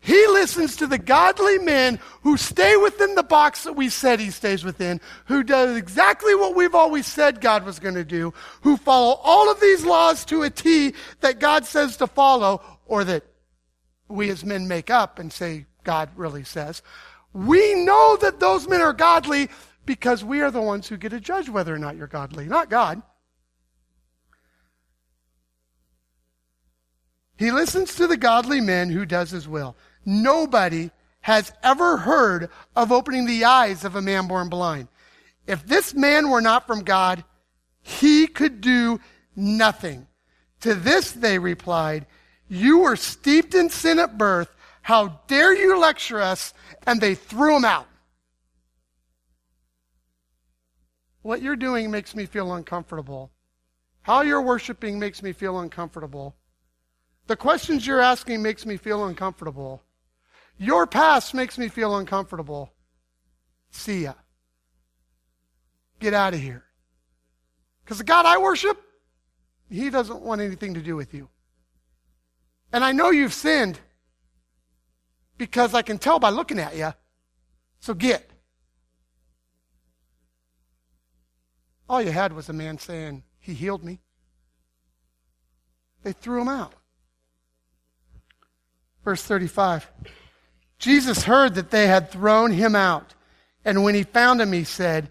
He 0.05 0.27
listens 0.27 0.75
to 0.75 0.85
the 0.85 0.99
godly 0.99 1.57
men 1.57 1.99
who 2.21 2.37
stay 2.37 2.77
within 2.77 3.15
the 3.15 3.23
box 3.23 3.63
that 3.63 3.73
we 3.73 3.89
said 3.89 4.19
he 4.19 4.29
stays 4.29 4.63
within, 4.63 5.01
who 5.25 5.41
does 5.41 5.75
exactly 5.75 6.35
what 6.35 6.55
we've 6.55 6.75
always 6.75 7.07
said 7.07 7.41
God 7.41 7.65
was 7.65 7.79
going 7.79 7.95
to 7.95 8.05
do, 8.05 8.31
who 8.61 8.77
follow 8.77 9.19
all 9.23 9.51
of 9.51 9.59
these 9.59 9.83
laws 9.83 10.23
to 10.25 10.43
a 10.43 10.51
T 10.51 10.93
that 11.21 11.39
God 11.39 11.65
says 11.65 11.97
to 11.97 12.05
follow, 12.05 12.61
or 12.85 13.03
that 13.03 13.23
we 14.07 14.29
as 14.29 14.45
men 14.45 14.67
make 14.67 14.91
up 14.91 15.17
and 15.17 15.33
say 15.33 15.65
God 15.83 16.11
really 16.15 16.43
says. 16.43 16.83
We 17.33 17.73
know 17.73 18.15
that 18.21 18.39
those 18.39 18.67
men 18.67 18.81
are 18.81 18.93
godly 18.93 19.49
because 19.87 20.23
we 20.23 20.41
are 20.41 20.51
the 20.51 20.61
ones 20.61 20.87
who 20.87 20.97
get 20.97 21.09
to 21.09 21.19
judge 21.19 21.49
whether 21.49 21.73
or 21.73 21.79
not 21.79 21.95
you're 21.95 22.05
godly, 22.05 22.45
not 22.45 22.69
God. 22.69 23.01
He 27.37 27.51
listens 27.51 27.95
to 27.95 28.07
the 28.07 28.17
godly 28.17 28.61
men 28.61 28.89
who 28.89 29.05
does 29.05 29.31
his 29.31 29.47
will. 29.47 29.75
Nobody 30.05 30.91
has 31.21 31.51
ever 31.63 31.97
heard 31.97 32.49
of 32.75 32.91
opening 32.91 33.25
the 33.25 33.45
eyes 33.45 33.83
of 33.83 33.95
a 33.95 34.01
man 34.01 34.27
born 34.27 34.47
blind. 34.47 34.87
If 35.47 35.65
this 35.65 35.93
man 35.93 36.29
were 36.29 36.41
not 36.41 36.67
from 36.67 36.83
God, 36.83 37.23
he 37.81 38.27
could 38.27 38.61
do 38.61 38.99
nothing. 39.35 40.07
To 40.61 40.75
this 40.75 41.11
they 41.11 41.39
replied, 41.39 42.05
You 42.47 42.79
were 42.79 42.95
steeped 42.95 43.55
in 43.55 43.69
sin 43.69 43.99
at 43.99 44.17
birth. 44.17 44.55
How 44.81 45.19
dare 45.27 45.55
you 45.55 45.79
lecture 45.79 46.21
us? 46.21 46.53
And 46.85 47.01
they 47.01 47.15
threw 47.15 47.55
him 47.55 47.65
out. 47.65 47.87
What 51.23 51.41
you're 51.41 51.55
doing 51.55 51.89
makes 51.89 52.15
me 52.15 52.27
feel 52.27 52.53
uncomfortable. 52.53 53.31
How 54.03 54.21
you're 54.21 54.43
worshiping 54.43 54.99
makes 54.99 55.23
me 55.23 55.31
feel 55.31 55.59
uncomfortable. 55.59 56.35
The 57.25 57.35
questions 57.35 57.87
you're 57.87 57.99
asking 57.99 58.43
makes 58.43 58.63
me 58.67 58.77
feel 58.77 59.05
uncomfortable. 59.05 59.81
Your 60.57 60.87
past 60.87 61.33
makes 61.33 61.57
me 61.57 61.67
feel 61.67 61.97
uncomfortable. 61.97 62.71
See 63.71 64.03
ya. 64.03 64.13
Get 65.99 66.13
out 66.13 66.33
of 66.33 66.39
here. 66.39 66.63
Because 67.83 67.97
the 67.97 68.03
God 68.03 68.25
I 68.25 68.37
worship, 68.37 68.81
He 69.69 69.89
doesn't 69.89 70.21
want 70.21 70.41
anything 70.41 70.73
to 70.75 70.81
do 70.81 70.95
with 70.95 71.13
you. 71.13 71.29
And 72.71 72.83
I 72.83 72.91
know 72.91 73.09
you've 73.09 73.33
sinned 73.33 73.79
because 75.37 75.73
I 75.73 75.81
can 75.81 75.97
tell 75.97 76.19
by 76.19 76.29
looking 76.29 76.59
at 76.59 76.75
you. 76.75 76.93
So 77.79 77.93
get. 77.93 78.29
All 81.87 82.01
you 82.01 82.11
had 82.11 82.33
was 82.33 82.49
a 82.49 82.53
man 82.53 82.79
saying, 82.79 83.23
He 83.39 83.53
healed 83.53 83.83
me. 83.83 83.99
They 86.03 86.13
threw 86.13 86.41
him 86.41 86.47
out. 86.47 86.73
Verse 89.03 89.21
35 89.21 89.91
Jesus 90.79 91.23
heard 91.23 91.55
that 91.55 91.71
they 91.71 91.87
had 91.87 92.11
thrown 92.11 92.51
him 92.51 92.75
out. 92.75 93.13
And 93.63 93.83
when 93.83 93.95
he 93.95 94.03
found 94.03 94.41
him, 94.41 94.51
he 94.51 94.63
said, 94.63 95.09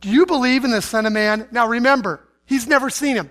Do 0.00 0.08
you 0.08 0.26
believe 0.26 0.64
in 0.64 0.70
the 0.70 0.82
Son 0.82 1.06
of 1.06 1.12
Man? 1.12 1.48
Now 1.50 1.66
remember, 1.66 2.20
he's 2.44 2.66
never 2.66 2.90
seen 2.90 3.16
him. 3.16 3.30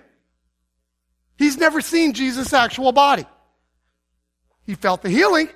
He's 1.38 1.56
never 1.56 1.80
seen 1.80 2.12
Jesus' 2.12 2.52
actual 2.52 2.92
body. 2.92 3.24
He 4.62 4.74
felt 4.74 5.02
the 5.02 5.08
healing. 5.08 5.48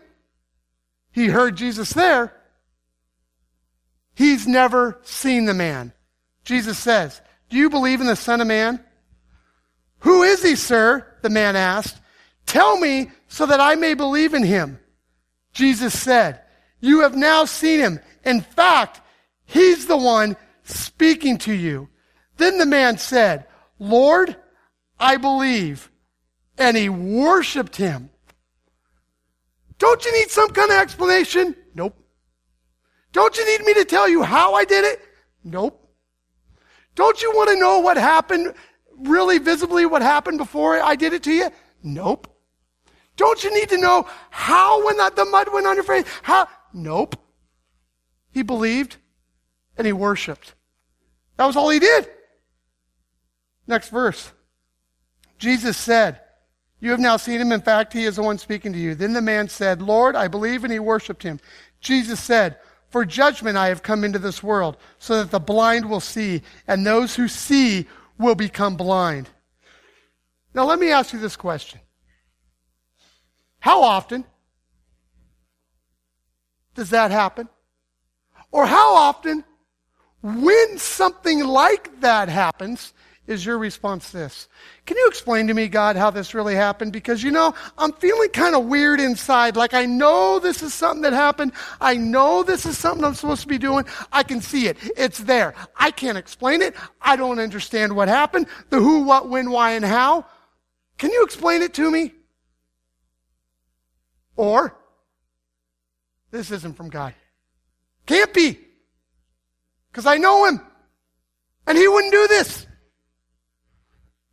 He 1.12 1.26
heard 1.26 1.56
Jesus 1.56 1.92
there. 1.92 2.34
He's 4.14 4.46
never 4.46 4.98
seen 5.02 5.44
the 5.44 5.54
man. 5.54 5.92
Jesus 6.44 6.78
says, 6.78 7.20
Do 7.50 7.56
you 7.56 7.68
believe 7.68 8.00
in 8.00 8.06
the 8.06 8.16
Son 8.16 8.40
of 8.40 8.46
Man? 8.46 8.82
Who 10.00 10.22
is 10.22 10.42
he, 10.42 10.56
sir? 10.56 11.06
The 11.22 11.30
man 11.30 11.56
asked. 11.56 11.98
Tell 12.46 12.78
me 12.78 13.10
so 13.28 13.46
that 13.46 13.60
I 13.60 13.74
may 13.74 13.94
believe 13.94 14.34
in 14.34 14.42
him. 14.42 14.78
Jesus 15.54 15.98
said, 15.98 16.40
You 16.80 17.00
have 17.00 17.16
now 17.16 17.46
seen 17.46 17.80
him. 17.80 18.00
In 18.24 18.42
fact, 18.42 19.00
he's 19.46 19.86
the 19.86 19.96
one 19.96 20.36
speaking 20.64 21.38
to 21.38 21.52
you. 21.52 21.88
Then 22.36 22.58
the 22.58 22.66
man 22.66 22.98
said, 22.98 23.46
Lord, 23.78 24.36
I 24.98 25.16
believe. 25.16 25.90
And 26.58 26.76
he 26.76 26.88
worshiped 26.88 27.76
him. 27.76 28.10
Don't 29.78 30.04
you 30.04 30.12
need 30.12 30.30
some 30.30 30.50
kind 30.50 30.70
of 30.70 30.78
explanation? 30.78 31.56
Nope. 31.74 31.96
Don't 33.12 33.36
you 33.36 33.46
need 33.46 33.64
me 33.64 33.74
to 33.74 33.84
tell 33.84 34.08
you 34.08 34.22
how 34.22 34.54
I 34.54 34.64
did 34.64 34.84
it? 34.84 35.00
Nope. 35.42 35.80
Don't 36.94 37.20
you 37.22 37.32
want 37.32 37.50
to 37.50 37.56
know 37.56 37.80
what 37.80 37.96
happened, 37.96 38.54
really 38.98 39.38
visibly 39.38 39.84
what 39.84 40.02
happened 40.02 40.38
before 40.38 40.80
I 40.80 40.94
did 40.94 41.12
it 41.12 41.22
to 41.24 41.32
you? 41.32 41.50
Nope. 41.82 42.33
Don't 43.16 43.42
you 43.44 43.54
need 43.54 43.68
to 43.68 43.78
know 43.78 44.06
how 44.30 44.84
when 44.84 44.96
that 44.96 45.16
the 45.16 45.24
mud 45.24 45.52
went 45.52 45.66
on 45.66 45.76
your 45.76 45.84
face? 45.84 46.04
How? 46.22 46.48
Nope. 46.72 47.16
He 48.32 48.42
believed 48.42 48.96
and 49.76 49.86
he 49.86 49.92
worshiped. 49.92 50.54
That 51.36 51.46
was 51.46 51.56
all 51.56 51.70
he 51.70 51.78
did. 51.78 52.08
Next 53.66 53.88
verse. 53.88 54.32
Jesus 55.38 55.76
said, 55.76 56.20
You 56.80 56.90
have 56.90 57.00
now 57.00 57.16
seen 57.16 57.40
him. 57.40 57.52
In 57.52 57.60
fact, 57.60 57.92
he 57.92 58.04
is 58.04 58.16
the 58.16 58.22
one 58.22 58.38
speaking 58.38 58.72
to 58.72 58.78
you. 58.78 58.94
Then 58.94 59.12
the 59.12 59.22
man 59.22 59.48
said, 59.48 59.80
Lord, 59.82 60.16
I 60.16 60.28
believe, 60.28 60.64
and 60.64 60.72
he 60.72 60.78
worshiped 60.78 61.22
him. 61.22 61.40
Jesus 61.80 62.20
said, 62.20 62.56
For 62.88 63.04
judgment 63.04 63.56
I 63.56 63.68
have 63.68 63.82
come 63.82 64.04
into 64.04 64.18
this 64.18 64.42
world, 64.42 64.76
so 64.98 65.18
that 65.18 65.30
the 65.30 65.40
blind 65.40 65.88
will 65.88 66.00
see, 66.00 66.42
and 66.66 66.86
those 66.86 67.14
who 67.14 67.28
see 67.28 67.86
will 68.18 68.34
become 68.34 68.76
blind. 68.76 69.28
Now 70.54 70.64
let 70.64 70.78
me 70.78 70.90
ask 70.90 71.12
you 71.12 71.18
this 71.18 71.36
question. 71.36 71.80
How 73.64 73.82
often 73.82 74.26
does 76.74 76.90
that 76.90 77.10
happen? 77.10 77.48
Or 78.52 78.66
how 78.66 78.94
often, 78.94 79.42
when 80.20 80.76
something 80.76 81.42
like 81.42 82.02
that 82.02 82.28
happens, 82.28 82.92
is 83.26 83.46
your 83.46 83.56
response 83.56 84.10
this? 84.10 84.48
Can 84.84 84.98
you 84.98 85.06
explain 85.08 85.46
to 85.46 85.54
me, 85.54 85.68
God, 85.68 85.96
how 85.96 86.10
this 86.10 86.34
really 86.34 86.54
happened? 86.54 86.92
Because, 86.92 87.22
you 87.22 87.30
know, 87.30 87.54
I'm 87.78 87.94
feeling 87.94 88.28
kind 88.28 88.54
of 88.54 88.66
weird 88.66 89.00
inside. 89.00 89.56
Like, 89.56 89.72
I 89.72 89.86
know 89.86 90.38
this 90.38 90.62
is 90.62 90.74
something 90.74 91.00
that 91.00 91.14
happened. 91.14 91.52
I 91.80 91.96
know 91.96 92.42
this 92.42 92.66
is 92.66 92.76
something 92.76 93.02
I'm 93.02 93.14
supposed 93.14 93.40
to 93.40 93.48
be 93.48 93.56
doing. 93.56 93.86
I 94.12 94.24
can 94.24 94.42
see 94.42 94.66
it. 94.66 94.76
It's 94.94 95.20
there. 95.20 95.54
I 95.74 95.90
can't 95.90 96.18
explain 96.18 96.60
it. 96.60 96.74
I 97.00 97.16
don't 97.16 97.38
understand 97.38 97.96
what 97.96 98.08
happened. 98.08 98.46
The 98.68 98.78
who, 98.78 99.04
what, 99.04 99.30
when, 99.30 99.50
why, 99.50 99.70
and 99.70 99.86
how. 99.86 100.26
Can 100.98 101.10
you 101.12 101.24
explain 101.24 101.62
it 101.62 101.72
to 101.72 101.90
me? 101.90 102.12
Or, 104.36 104.76
this 106.30 106.50
isn't 106.50 106.76
from 106.76 106.88
God. 106.88 107.14
Can't 108.06 108.32
be. 108.32 108.58
Because 109.90 110.06
I 110.06 110.16
know 110.16 110.44
him. 110.46 110.60
And 111.66 111.78
he 111.78 111.86
wouldn't 111.88 112.12
do 112.12 112.26
this. 112.28 112.66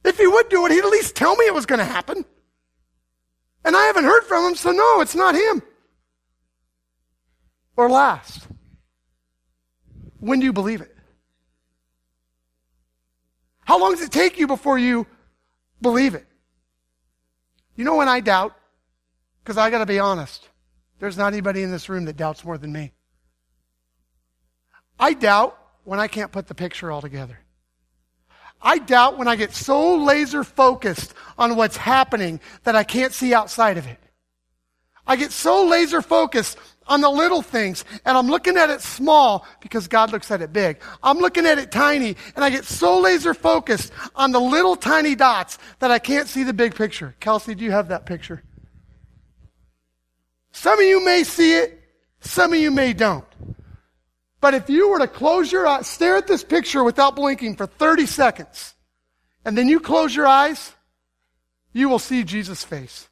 If 0.03 0.17
he 0.17 0.27
would 0.27 0.49
do 0.49 0.65
it, 0.65 0.71
he'd 0.71 0.83
at 0.83 0.89
least 0.89 1.15
tell 1.15 1.35
me 1.35 1.45
it 1.45 1.53
was 1.53 1.65
going 1.65 1.79
to 1.79 1.85
happen. 1.85 2.25
And 3.63 3.77
I 3.77 3.83
haven't 3.83 4.05
heard 4.05 4.23
from 4.23 4.47
him, 4.47 4.55
so 4.55 4.71
no, 4.71 5.01
it's 5.01 5.15
not 5.15 5.35
him. 5.35 5.61
Or 7.77 7.89
last, 7.89 8.47
when 10.19 10.39
do 10.39 10.45
you 10.45 10.53
believe 10.53 10.81
it? 10.81 10.95
How 13.63 13.79
long 13.79 13.91
does 13.91 14.01
it 14.01 14.11
take 14.11 14.39
you 14.39 14.47
before 14.47 14.77
you 14.77 15.05
believe 15.81 16.15
it? 16.15 16.25
You 17.75 17.85
know 17.85 17.95
when 17.95 18.09
I 18.09 18.19
doubt? 18.19 18.55
Because 19.43 19.57
I 19.57 19.69
got 19.69 19.79
to 19.79 19.85
be 19.85 19.99
honest. 19.99 20.49
There's 20.99 21.17
not 21.17 21.33
anybody 21.33 21.63
in 21.63 21.71
this 21.71 21.89
room 21.89 22.05
that 22.05 22.17
doubts 22.17 22.45
more 22.45 22.57
than 22.57 22.71
me. 22.71 22.91
I 24.99 25.13
doubt 25.13 25.57
when 25.83 25.99
I 25.99 26.07
can't 26.07 26.31
put 26.31 26.47
the 26.47 26.53
picture 26.53 26.91
all 26.91 27.01
together. 27.01 27.39
I 28.61 28.77
doubt 28.77 29.17
when 29.17 29.27
I 29.27 29.35
get 29.35 29.53
so 29.53 29.95
laser 29.95 30.43
focused 30.43 31.15
on 31.37 31.55
what's 31.55 31.77
happening 31.77 32.39
that 32.63 32.75
I 32.75 32.83
can't 32.83 33.11
see 33.11 33.33
outside 33.33 33.77
of 33.77 33.87
it. 33.87 33.97
I 35.07 35.15
get 35.15 35.31
so 35.31 35.65
laser 35.65 36.03
focused 36.03 36.59
on 36.85 37.01
the 37.01 37.09
little 37.09 37.41
things 37.41 37.83
and 38.05 38.15
I'm 38.15 38.27
looking 38.27 38.57
at 38.57 38.69
it 38.69 38.81
small 38.81 39.47
because 39.59 39.87
God 39.87 40.11
looks 40.11 40.29
at 40.29 40.41
it 40.41 40.53
big. 40.53 40.79
I'm 41.01 41.17
looking 41.17 41.47
at 41.47 41.57
it 41.57 41.71
tiny 41.71 42.15
and 42.35 42.45
I 42.45 42.51
get 42.51 42.65
so 42.65 42.99
laser 42.99 43.33
focused 43.33 43.91
on 44.15 44.31
the 44.31 44.39
little 44.39 44.75
tiny 44.75 45.15
dots 45.15 45.57
that 45.79 45.89
I 45.89 45.97
can't 45.97 46.27
see 46.27 46.43
the 46.43 46.53
big 46.53 46.75
picture. 46.75 47.15
Kelsey, 47.19 47.55
do 47.55 47.65
you 47.65 47.71
have 47.71 47.87
that 47.87 48.05
picture? 48.05 48.43
Some 50.51 50.79
of 50.79 50.85
you 50.85 51.03
may 51.03 51.23
see 51.23 51.53
it, 51.53 51.81
some 52.19 52.53
of 52.53 52.59
you 52.59 52.71
may 52.71 52.93
don't. 52.93 53.25
But 54.39 54.53
if 54.53 54.69
you 54.69 54.89
were 54.89 54.99
to 54.99 55.07
close 55.07 55.51
your 55.51 55.67
eyes, 55.67 55.87
stare 55.87 56.17
at 56.17 56.27
this 56.27 56.43
picture 56.43 56.83
without 56.83 57.15
blinking 57.15 57.55
for 57.55 57.67
30 57.67 58.05
seconds, 58.05 58.73
and 59.45 59.57
then 59.57 59.67
you 59.67 59.79
close 59.79 60.15
your 60.15 60.27
eyes, 60.27 60.73
you 61.73 61.89
will 61.89 61.99
see 61.99 62.23
Jesus' 62.23 62.63
face. 62.63 63.07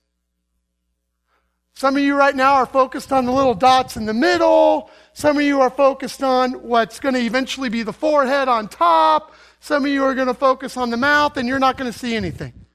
Some 1.80 1.96
of 1.96 2.04
you 2.04 2.14
right 2.14 2.36
now 2.36 2.56
are 2.56 2.66
focused 2.66 3.14
on 3.14 3.26
the 3.26 3.32
little 3.32 3.54
dots 3.54 3.96
in 3.96 4.06
the 4.06 4.14
middle. 4.14 4.92
Some 5.14 5.38
of 5.38 5.44
you 5.44 5.62
are 5.62 5.70
focused 5.70 6.22
on 6.22 6.52
what's 6.64 7.00
going 7.00 7.16
to 7.16 7.22
eventually 7.22 7.70
be 7.70 7.84
the 7.84 7.94
forehead 7.94 8.50
on 8.50 8.68
top. 8.68 9.34
Some 9.62 9.86
of 9.86 9.92
you 9.92 10.04
are 10.04 10.14
going 10.14 10.28
to 10.28 10.34
focus 10.34 10.76
on 10.76 10.90
the 10.90 10.98
mouth 10.98 11.38
and 11.38 11.48
you're 11.48 11.58
not 11.58 11.78
going 11.78 11.90
to 11.90 11.98
see 11.98 12.18
anything. 12.18 12.66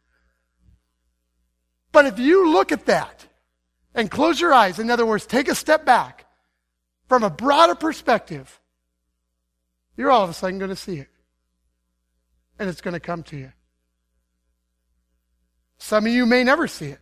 But 1.92 2.06
if 2.06 2.18
you 2.18 2.50
look 2.50 2.72
at 2.72 2.86
that 2.86 3.26
and 3.94 4.10
close 4.10 4.40
your 4.40 4.52
eyes, 4.52 4.78
in 4.78 4.90
other 4.90 5.06
words, 5.06 5.26
take 5.26 5.48
a 5.48 5.54
step 5.54 5.84
back 5.84 6.26
from 7.08 7.22
a 7.22 7.30
broader 7.30 7.74
perspective, 7.74 8.60
you're 9.96 10.10
all 10.10 10.24
of 10.24 10.30
a 10.30 10.32
sudden 10.32 10.58
going 10.58 10.70
to 10.70 10.76
see 10.76 10.98
it. 10.98 11.08
And 12.58 12.68
it's 12.68 12.80
going 12.80 12.94
to 12.94 13.00
come 13.00 13.22
to 13.24 13.36
you. 13.36 13.52
Some 15.78 16.06
of 16.06 16.12
you 16.12 16.24
may 16.24 16.44
never 16.44 16.66
see 16.66 16.86
it. 16.86 17.00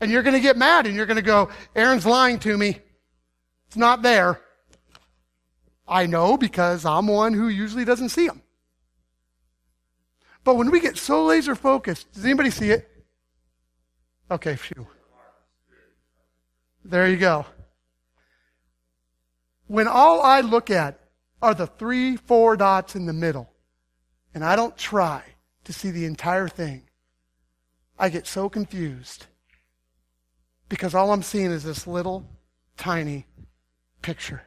And 0.00 0.10
you're 0.10 0.22
going 0.22 0.34
to 0.34 0.40
get 0.40 0.56
mad 0.56 0.86
and 0.86 0.96
you're 0.96 1.06
going 1.06 1.16
to 1.16 1.22
go, 1.22 1.48
Aaron's 1.74 2.06
lying 2.06 2.38
to 2.40 2.56
me. 2.56 2.78
It's 3.68 3.76
not 3.76 4.02
there. 4.02 4.40
I 5.86 6.06
know 6.06 6.36
because 6.36 6.84
I'm 6.84 7.06
one 7.06 7.34
who 7.34 7.48
usually 7.48 7.84
doesn't 7.84 8.10
see 8.10 8.26
them. 8.26 8.42
But 10.44 10.56
when 10.56 10.70
we 10.70 10.80
get 10.80 10.96
so 10.96 11.24
laser 11.24 11.54
focused, 11.54 12.12
does 12.12 12.24
anybody 12.24 12.50
see 12.50 12.70
it? 12.70 12.88
Okay, 14.30 14.56
phew. 14.56 14.86
There 16.84 17.08
you 17.08 17.16
go. 17.16 17.46
When 19.66 19.86
all 19.86 20.20
I 20.20 20.40
look 20.40 20.70
at 20.70 20.98
are 21.40 21.54
the 21.54 21.66
three, 21.66 22.16
four 22.16 22.56
dots 22.56 22.94
in 22.94 23.06
the 23.06 23.12
middle, 23.12 23.50
and 24.34 24.44
I 24.44 24.56
don't 24.56 24.76
try 24.76 25.22
to 25.64 25.72
see 25.72 25.90
the 25.90 26.04
entire 26.04 26.48
thing, 26.48 26.88
I 27.98 28.08
get 28.08 28.26
so 28.26 28.48
confused 28.48 29.26
because 30.68 30.94
all 30.94 31.12
I'm 31.12 31.22
seeing 31.22 31.50
is 31.50 31.62
this 31.64 31.86
little 31.86 32.26
tiny 32.76 33.26
picture. 34.00 34.42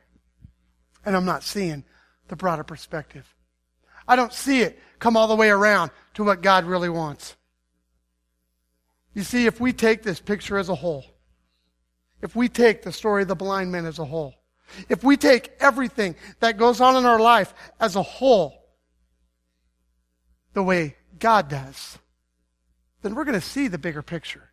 And 1.06 1.16
I'm 1.16 1.26
not 1.26 1.44
seeing 1.44 1.84
the 2.28 2.36
broader 2.36 2.64
perspective. 2.64 3.34
I 4.08 4.16
don't 4.16 4.34
see 4.34 4.62
it 4.62 4.80
come 5.00 5.16
all 5.16 5.28
the 5.28 5.36
way 5.36 5.50
around 5.50 5.92
to 6.16 6.24
what 6.24 6.42
God 6.42 6.66
really 6.66 6.90
wants. 6.90 7.36
You 9.14 9.24
see, 9.24 9.46
if 9.46 9.60
we 9.60 9.72
take 9.72 10.04
this 10.04 10.20
picture 10.20 10.58
as 10.58 10.68
a 10.70 10.76
whole, 10.76 11.06
if 12.22 12.36
we 12.36 12.50
take 12.50 12.82
the 12.82 12.92
story 12.92 13.22
of 13.24 13.28
the 13.28 13.36
blind 13.36 13.72
man 13.72 13.86
as 13.86 14.00
a 14.00 14.06
whole, 14.06 14.36
if 14.90 15.04
we 15.04 15.18
take 15.18 15.52
everything 15.60 16.16
that 16.40 16.58
goes 16.58 16.82
on 16.82 16.96
in 16.96 17.06
our 17.06 17.20
life 17.20 17.54
as 17.80 17.96
a 17.96 18.02
whole, 18.02 18.54
the 20.54 20.64
way 20.64 20.96
God 21.20 21.50
does, 21.50 22.00
then 23.02 23.14
we're 23.14 23.26
going 23.26 23.40
to 23.40 23.46
see 23.46 23.68
the 23.68 23.78
bigger 23.78 24.02
picture. 24.02 24.50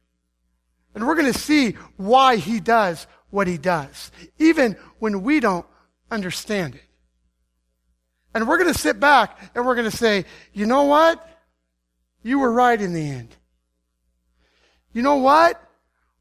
And 0.94 1.06
we're 1.06 1.14
going 1.14 1.32
to 1.32 1.38
see 1.38 1.72
why 1.96 2.36
he 2.36 2.60
does 2.60 3.06
what 3.30 3.46
he 3.46 3.56
does, 3.56 4.12
even 4.38 4.76
when 4.98 5.22
we 5.22 5.40
don't 5.40 5.66
understand 6.10 6.74
it. 6.74 6.82
And 8.34 8.46
we're 8.46 8.58
going 8.58 8.72
to 8.72 8.78
sit 8.78 9.00
back 9.00 9.38
and 9.54 9.64
we're 9.64 9.74
going 9.74 9.90
to 9.90 9.96
say, 9.96 10.26
you 10.52 10.66
know 10.66 10.84
what? 10.84 11.26
You 12.22 12.38
were 12.38 12.52
right 12.52 12.80
in 12.80 12.92
the 12.92 13.10
end. 13.10 13.34
You 14.92 15.02
know 15.02 15.16
what? 15.16 15.62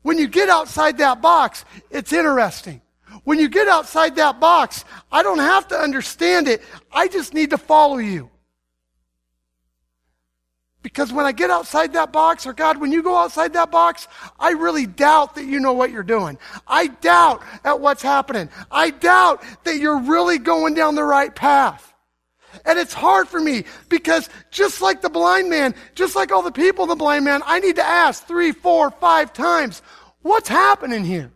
When 0.01 0.17
you 0.17 0.27
get 0.27 0.49
outside 0.49 0.97
that 0.97 1.21
box, 1.21 1.63
it's 1.89 2.11
interesting. 2.13 2.81
When 3.23 3.39
you 3.39 3.49
get 3.49 3.67
outside 3.67 4.15
that 4.15 4.39
box, 4.39 4.85
I 5.11 5.21
don't 5.21 5.39
have 5.39 5.67
to 5.69 5.75
understand 5.75 6.47
it. 6.47 6.61
I 6.91 7.07
just 7.07 7.33
need 7.33 7.51
to 7.51 7.57
follow 7.57 7.97
you. 7.97 8.29
Because 10.81 11.13
when 11.13 11.27
I 11.27 11.31
get 11.31 11.51
outside 11.51 11.93
that 11.93 12.11
box, 12.11 12.47
or 12.47 12.53
God, 12.53 12.77
when 12.77 12.91
you 12.91 13.03
go 13.03 13.15
outside 13.15 13.53
that 13.53 13.69
box, 13.69 14.07
I 14.39 14.51
really 14.51 14.87
doubt 14.87 15.35
that 15.35 15.45
you 15.45 15.59
know 15.59 15.73
what 15.73 15.91
you're 15.91 16.01
doing. 16.01 16.39
I 16.67 16.87
doubt 16.87 17.43
at 17.63 17.79
what's 17.79 18.01
happening. 18.01 18.49
I 18.71 18.89
doubt 18.89 19.43
that 19.63 19.77
you're 19.77 19.99
really 19.99 20.39
going 20.39 20.73
down 20.73 20.95
the 20.95 21.03
right 21.03 21.33
path. 21.33 21.90
And 22.65 22.77
it's 22.77 22.93
hard 22.93 23.27
for 23.27 23.39
me 23.39 23.65
because 23.89 24.29
just 24.49 24.81
like 24.81 25.01
the 25.01 25.09
blind 25.09 25.49
man, 25.49 25.75
just 25.95 26.15
like 26.15 26.31
all 26.31 26.41
the 26.41 26.51
people 26.51 26.85
the 26.85 26.95
blind 26.95 27.25
man, 27.25 27.41
I 27.45 27.59
need 27.59 27.75
to 27.77 27.85
ask 27.85 28.25
three, 28.25 28.51
four, 28.51 28.91
five 28.91 29.33
times, 29.33 29.81
what's 30.21 30.49
happening 30.49 31.03
here? 31.03 31.31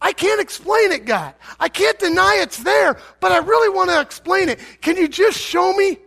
I 0.00 0.12
can't 0.12 0.40
explain 0.40 0.90
it, 0.90 1.04
God. 1.04 1.34
I 1.60 1.68
can't 1.68 1.98
deny 1.98 2.40
it's 2.42 2.62
there, 2.62 2.98
but 3.20 3.30
I 3.30 3.38
really 3.38 3.68
want 3.68 3.90
to 3.90 4.00
explain 4.00 4.48
it. 4.48 4.58
Can 4.80 4.96
you 4.96 5.06
just 5.06 5.38
show 5.38 5.72
me? 5.72 5.98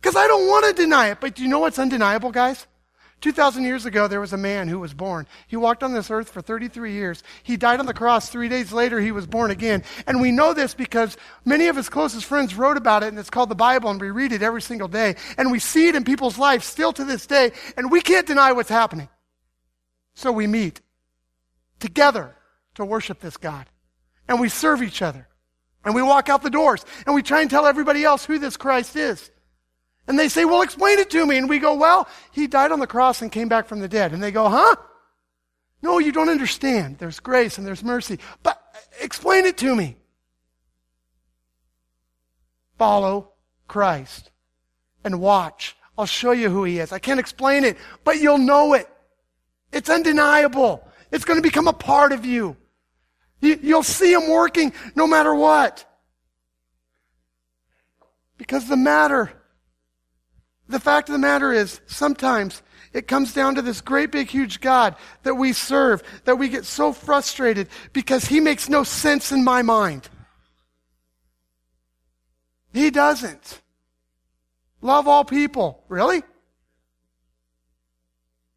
Because 0.00 0.16
I 0.16 0.26
don't 0.26 0.48
want 0.48 0.66
to 0.66 0.72
deny 0.72 1.10
it. 1.10 1.18
But 1.20 1.36
do 1.36 1.42
you 1.42 1.48
know 1.48 1.60
what's 1.60 1.78
undeniable, 1.78 2.32
guys? 2.32 2.66
2,000 3.22 3.64
years 3.64 3.86
ago, 3.86 4.06
there 4.06 4.20
was 4.20 4.34
a 4.34 4.38
man 4.38 4.68
who 4.68 4.78
was 4.78 4.92
born. 4.92 5.26
He 5.48 5.56
walked 5.56 5.82
on 5.82 5.94
this 5.94 6.10
earth 6.10 6.28
for 6.28 6.42
33 6.42 6.92
years. 6.92 7.22
He 7.42 7.56
died 7.56 7.80
on 7.80 7.86
the 7.86 7.94
cross. 7.94 8.28
Three 8.28 8.48
days 8.48 8.72
later, 8.72 9.00
he 9.00 9.10
was 9.10 9.26
born 9.26 9.50
again. 9.50 9.84
And 10.06 10.20
we 10.20 10.30
know 10.30 10.52
this 10.52 10.74
because 10.74 11.16
many 11.44 11.68
of 11.68 11.76
his 11.76 11.88
closest 11.88 12.26
friends 12.26 12.54
wrote 12.54 12.76
about 12.76 13.02
it, 13.02 13.08
and 13.08 13.18
it's 13.18 13.30
called 13.30 13.48
the 13.48 13.54
Bible, 13.54 13.90
and 13.90 14.00
we 14.00 14.10
read 14.10 14.32
it 14.32 14.42
every 14.42 14.60
single 14.60 14.86
day. 14.86 15.16
And 15.38 15.50
we 15.50 15.58
see 15.58 15.88
it 15.88 15.94
in 15.94 16.04
people's 16.04 16.38
lives 16.38 16.66
still 16.66 16.92
to 16.92 17.04
this 17.04 17.26
day, 17.26 17.52
and 17.76 17.90
we 17.90 18.02
can't 18.02 18.26
deny 18.26 18.52
what's 18.52 18.68
happening. 18.68 19.08
So 20.14 20.30
we 20.30 20.46
meet 20.46 20.82
together 21.80 22.36
to 22.74 22.84
worship 22.84 23.20
this 23.20 23.38
God. 23.38 23.66
And 24.28 24.40
we 24.40 24.50
serve 24.50 24.82
each 24.82 25.00
other. 25.00 25.26
And 25.84 25.94
we 25.94 26.02
walk 26.02 26.28
out 26.28 26.42
the 26.42 26.50
doors, 26.50 26.84
and 27.06 27.14
we 27.14 27.22
try 27.22 27.40
and 27.40 27.48
tell 27.48 27.66
everybody 27.66 28.04
else 28.04 28.26
who 28.26 28.38
this 28.38 28.56
Christ 28.56 28.94
is. 28.96 29.30
And 30.08 30.18
they 30.18 30.28
say, 30.28 30.44
well, 30.44 30.62
explain 30.62 30.98
it 30.98 31.10
to 31.10 31.26
me. 31.26 31.36
And 31.36 31.48
we 31.48 31.58
go, 31.58 31.74
well, 31.74 32.08
he 32.30 32.46
died 32.46 32.72
on 32.72 32.78
the 32.78 32.86
cross 32.86 33.22
and 33.22 33.32
came 33.32 33.48
back 33.48 33.66
from 33.66 33.80
the 33.80 33.88
dead. 33.88 34.12
And 34.12 34.22
they 34.22 34.30
go, 34.30 34.48
huh? 34.48 34.76
No, 35.82 35.98
you 35.98 36.12
don't 36.12 36.28
understand. 36.28 36.98
There's 36.98 37.20
grace 37.20 37.58
and 37.58 37.66
there's 37.66 37.82
mercy. 37.82 38.18
But 38.42 38.60
uh, 38.74 38.78
explain 39.00 39.44
it 39.44 39.58
to 39.58 39.74
me. 39.74 39.96
Follow 42.78 43.32
Christ 43.68 44.30
and 45.04 45.20
watch. 45.20 45.76
I'll 45.98 46.06
show 46.06 46.32
you 46.32 46.50
who 46.50 46.64
he 46.64 46.78
is. 46.78 46.92
I 46.92 46.98
can't 46.98 47.20
explain 47.20 47.64
it, 47.64 47.76
but 48.04 48.20
you'll 48.20 48.38
know 48.38 48.74
it. 48.74 48.88
It's 49.72 49.88
undeniable. 49.88 50.86
It's 51.10 51.24
going 51.24 51.38
to 51.38 51.42
become 51.42 51.68
a 51.68 51.72
part 51.72 52.12
of 52.12 52.24
you. 52.24 52.56
You'll 53.40 53.82
see 53.82 54.12
him 54.12 54.28
working 54.28 54.72
no 54.94 55.06
matter 55.06 55.34
what. 55.34 55.84
Because 58.38 58.68
the 58.68 58.76
matter 58.76 59.32
the 60.68 60.80
fact 60.80 61.08
of 61.08 61.12
the 61.12 61.18
matter 61.18 61.52
is, 61.52 61.80
sometimes 61.86 62.62
it 62.92 63.06
comes 63.06 63.34
down 63.34 63.54
to 63.56 63.62
this 63.62 63.80
great 63.80 64.10
big 64.10 64.28
huge 64.28 64.60
God 64.60 64.96
that 65.22 65.34
we 65.34 65.52
serve 65.52 66.02
that 66.24 66.36
we 66.36 66.48
get 66.48 66.64
so 66.64 66.92
frustrated 66.92 67.68
because 67.92 68.24
he 68.24 68.40
makes 68.40 68.68
no 68.68 68.82
sense 68.82 69.32
in 69.32 69.44
my 69.44 69.62
mind. 69.62 70.08
He 72.72 72.90
doesn't. 72.90 73.60
Love 74.80 75.08
all 75.08 75.24
people. 75.24 75.84
Really? 75.88 76.22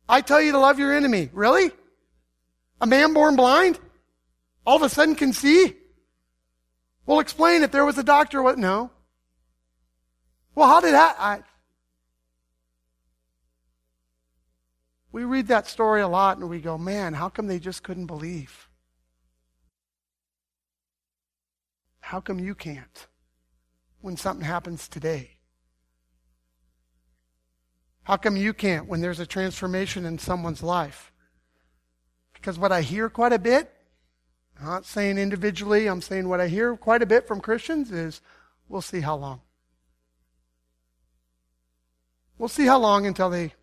I 0.07 0.21
tell 0.21 0.41
you 0.41 0.53
to 0.53 0.59
love 0.59 0.79
your 0.79 0.93
enemy. 0.93 1.29
Really? 1.33 1.71
A 2.81 2.87
man 2.87 3.13
born 3.13 3.35
blind? 3.35 3.79
All 4.65 4.75
of 4.75 4.81
a 4.81 4.89
sudden 4.89 5.15
can 5.15 5.33
see? 5.33 5.75
Well, 7.05 7.19
explain 7.19 7.63
if 7.63 7.71
there 7.71 7.85
was 7.85 7.97
a 7.97 8.03
doctor. 8.03 8.41
What? 8.41 8.57
No. 8.57 8.91
Well, 10.55 10.67
how 10.67 10.79
did 10.79 10.93
that? 10.93 11.15
I, 11.19 11.39
We 15.11 15.23
read 15.23 15.47
that 15.47 15.67
story 15.67 16.01
a 16.01 16.07
lot 16.07 16.37
and 16.37 16.49
we 16.49 16.59
go, 16.59 16.77
man, 16.77 17.13
how 17.13 17.29
come 17.29 17.47
they 17.47 17.59
just 17.59 17.83
couldn't 17.83 18.05
believe? 18.05 18.67
How 21.99 22.19
come 22.19 22.39
you 22.39 22.55
can't 22.55 23.07
when 24.01 24.17
something 24.17 24.45
happens 24.45 24.87
today? 24.87 25.37
How 28.03 28.17
come 28.17 28.35
you 28.35 28.53
can't 28.53 28.87
when 28.87 29.01
there's 29.01 29.19
a 29.19 29.25
transformation 29.25 30.05
in 30.05 30.17
someone's 30.17 30.63
life? 30.63 31.11
Because 32.33 32.57
what 32.57 32.71
I 32.71 32.81
hear 32.81 33.09
quite 33.09 33.33
a 33.33 33.39
bit, 33.39 33.71
I'm 34.59 34.65
not 34.65 34.85
saying 34.85 35.17
individually, 35.17 35.87
I'm 35.87 36.01
saying 36.01 36.27
what 36.27 36.39
I 36.39 36.47
hear 36.47 36.75
quite 36.75 37.01
a 37.01 37.05
bit 37.05 37.27
from 37.27 37.41
Christians 37.41 37.91
is, 37.91 38.21
we'll 38.67 38.81
see 38.81 39.01
how 39.01 39.15
long. 39.15 39.41
We'll 42.37 42.49
see 42.49 42.65
how 42.65 42.79
long 42.79 43.05
until 43.05 43.29
they 43.29 43.53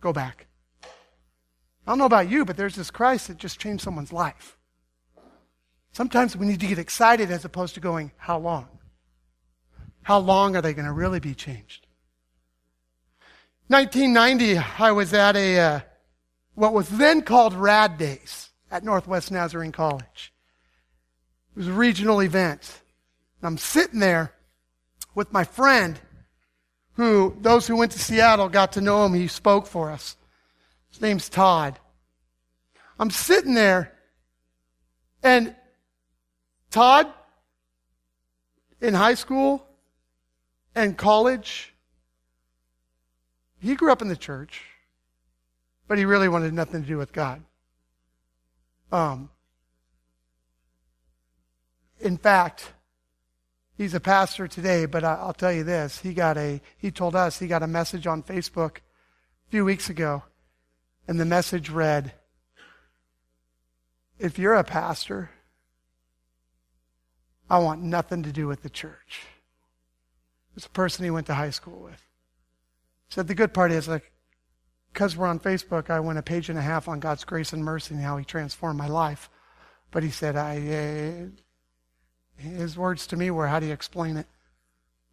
Go 0.00 0.12
back. 0.12 0.46
I 0.82 1.92
don't 1.92 1.98
know 1.98 2.04
about 2.04 2.28
you, 2.28 2.44
but 2.44 2.56
there's 2.56 2.76
this 2.76 2.90
Christ 2.90 3.28
that 3.28 3.38
just 3.38 3.58
changed 3.58 3.82
someone's 3.82 4.12
life. 4.12 4.56
Sometimes 5.92 6.36
we 6.36 6.46
need 6.46 6.60
to 6.60 6.66
get 6.66 6.78
excited 6.78 7.30
as 7.30 7.44
opposed 7.44 7.74
to 7.74 7.80
going, 7.80 8.12
how 8.18 8.38
long? 8.38 8.68
How 10.02 10.18
long 10.18 10.54
are 10.54 10.62
they 10.62 10.74
going 10.74 10.86
to 10.86 10.92
really 10.92 11.20
be 11.20 11.34
changed? 11.34 11.86
1990, 13.68 14.58
I 14.78 14.92
was 14.92 15.12
at 15.12 15.36
a, 15.36 15.58
uh, 15.58 15.80
what 16.54 16.72
was 16.72 16.88
then 16.88 17.22
called 17.22 17.52
RAD 17.54 17.98
Days 17.98 18.50
at 18.70 18.84
Northwest 18.84 19.30
Nazarene 19.30 19.72
College. 19.72 20.32
It 21.54 21.58
was 21.58 21.68
a 21.68 21.72
regional 21.72 22.20
event. 22.20 22.80
And 23.40 23.46
I'm 23.46 23.58
sitting 23.58 24.00
there 24.00 24.32
with 25.14 25.32
my 25.32 25.44
friend 25.44 25.98
who, 26.98 27.36
those 27.40 27.64
who 27.64 27.76
went 27.76 27.92
to 27.92 27.98
Seattle 27.98 28.48
got 28.48 28.72
to 28.72 28.80
know 28.80 29.06
him. 29.06 29.14
He 29.14 29.28
spoke 29.28 29.68
for 29.68 29.88
us. 29.88 30.16
His 30.90 31.00
name's 31.00 31.28
Todd. 31.28 31.78
I'm 32.98 33.10
sitting 33.10 33.54
there, 33.54 33.94
and 35.22 35.54
Todd, 36.72 37.06
in 38.80 38.94
high 38.94 39.14
school 39.14 39.64
and 40.74 40.98
college, 40.98 41.72
he 43.60 43.76
grew 43.76 43.92
up 43.92 44.02
in 44.02 44.08
the 44.08 44.16
church, 44.16 44.64
but 45.86 45.98
he 45.98 46.04
really 46.04 46.28
wanted 46.28 46.52
nothing 46.52 46.82
to 46.82 46.88
do 46.88 46.98
with 46.98 47.12
God. 47.12 47.42
Um, 48.90 49.30
in 52.00 52.16
fact, 52.16 52.72
He's 53.78 53.94
a 53.94 54.00
pastor 54.00 54.48
today, 54.48 54.86
but 54.86 55.04
I'll 55.04 55.32
tell 55.32 55.52
you 55.52 55.62
this. 55.62 56.00
He 56.00 56.12
got 56.12 56.36
a, 56.36 56.60
he 56.76 56.90
told 56.90 57.14
us 57.14 57.38
he 57.38 57.46
got 57.46 57.62
a 57.62 57.68
message 57.68 58.08
on 58.08 58.24
Facebook 58.24 58.78
a 58.78 59.50
few 59.50 59.64
weeks 59.64 59.88
ago, 59.88 60.24
and 61.06 61.20
the 61.20 61.24
message 61.24 61.70
read, 61.70 62.12
If 64.18 64.36
you're 64.36 64.56
a 64.56 64.64
pastor, 64.64 65.30
I 67.48 67.60
want 67.60 67.80
nothing 67.80 68.24
to 68.24 68.32
do 68.32 68.48
with 68.48 68.62
the 68.62 68.68
church. 68.68 69.22
It's 70.56 70.66
a 70.66 70.70
person 70.70 71.04
he 71.04 71.10
went 71.12 71.28
to 71.28 71.34
high 71.34 71.50
school 71.50 71.80
with. 71.80 72.02
Said 73.10 73.28
the 73.28 73.34
good 73.36 73.54
part 73.54 73.70
is 73.70 73.86
like, 73.86 74.10
because 74.92 75.16
we're 75.16 75.28
on 75.28 75.38
Facebook, 75.38 75.88
I 75.88 76.00
went 76.00 76.18
a 76.18 76.22
page 76.22 76.48
and 76.48 76.58
a 76.58 76.62
half 76.62 76.88
on 76.88 76.98
God's 76.98 77.22
grace 77.22 77.52
and 77.52 77.64
mercy 77.64 77.94
and 77.94 78.02
how 78.02 78.16
He 78.16 78.24
transformed 78.24 78.76
my 78.76 78.88
life. 78.88 79.30
But 79.92 80.02
he 80.02 80.10
said, 80.10 80.36
I, 80.36 80.56
uh, 80.56 81.40
his 82.38 82.76
words 82.76 83.06
to 83.08 83.16
me 83.16 83.30
were, 83.30 83.48
How 83.48 83.60
do 83.60 83.66
you 83.66 83.72
explain 83.72 84.16
it 84.16 84.26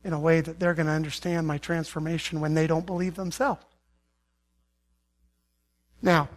in 0.04 0.14
a 0.14 0.20
way 0.20 0.42
that 0.42 0.60
they're 0.60 0.74
going 0.74 0.86
to 0.86 0.92
understand 0.92 1.48
my 1.48 1.58
transformation 1.58 2.40
when 2.40 2.54
they 2.54 2.68
don't 2.68 2.86
believe 2.86 3.16
themselves? 3.16 3.66
Now, 6.02 6.30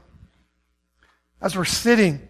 as 1.41 1.57
we're 1.57 1.65
sitting 1.65 2.29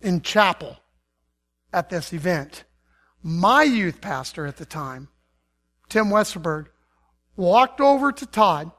in 0.00 0.20
chapel 0.20 0.76
at 1.72 1.90
this 1.90 2.12
event, 2.12 2.64
my 3.22 3.62
youth 3.62 4.00
pastor 4.00 4.46
at 4.46 4.56
the 4.56 4.66
time, 4.66 5.08
Tim 5.88 6.06
Westerberg, 6.06 6.66
walked 7.36 7.80
over 7.80 8.10
to 8.12 8.26
Todd 8.26 8.72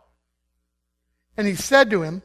and 1.37 1.47
he 1.47 1.55
said 1.55 1.89
to 1.89 2.03
him, 2.03 2.21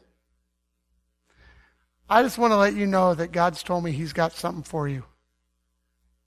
I 2.09 2.23
just 2.23 2.39
want 2.39 2.53
to 2.53 2.57
let 2.57 2.75
you 2.75 2.87
know 2.87 3.15
that 3.15 3.33
God's 3.33 3.63
told 3.63 3.85
me 3.85 3.93
He's 3.93 4.13
got 4.13 4.33
something 4.33 4.63
for 4.63 4.87
you. 4.89 5.05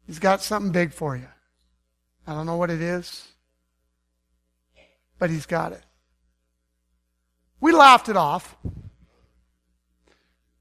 He's 0.07 0.19
got 0.19 0.41
something 0.41 0.71
big 0.71 0.93
for 0.93 1.15
you. 1.15 1.27
I 2.25 2.33
don't 2.33 2.45
know 2.45 2.55
what 2.55 2.71
it 2.71 2.81
is, 2.81 3.27
but 5.19 5.29
He's 5.29 5.45
got 5.45 5.73
it. 5.73 5.83
We 7.59 7.71
laughed 7.71 8.09
it 8.09 8.17
off. 8.17 8.55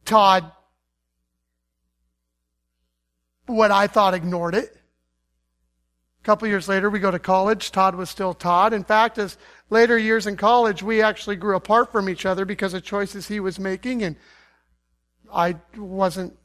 Todd, 0.04 0.50
what 3.46 3.70
I 3.70 3.86
thought 3.86 4.14
ignored 4.14 4.54
it. 4.54 4.76
A 6.22 6.24
couple 6.24 6.48
years 6.48 6.68
later, 6.68 6.90
we 6.90 6.98
go 6.98 7.10
to 7.10 7.18
college. 7.18 7.70
Todd 7.70 7.94
was 7.94 8.10
still 8.10 8.34
Todd. 8.34 8.72
In 8.72 8.82
fact, 8.82 9.18
as 9.18 9.36
later 9.70 9.98
years 9.98 10.26
in 10.26 10.36
college, 10.36 10.82
we 10.82 11.02
actually 11.02 11.36
grew 11.36 11.56
apart 11.56 11.92
from 11.92 12.08
each 12.08 12.26
other 12.26 12.44
because 12.44 12.74
of 12.74 12.82
choices 12.82 13.28
he 13.28 13.38
was 13.38 13.58
making, 13.60 14.02
and 14.02 14.16
I 15.32 15.56
wasn't 15.76 16.36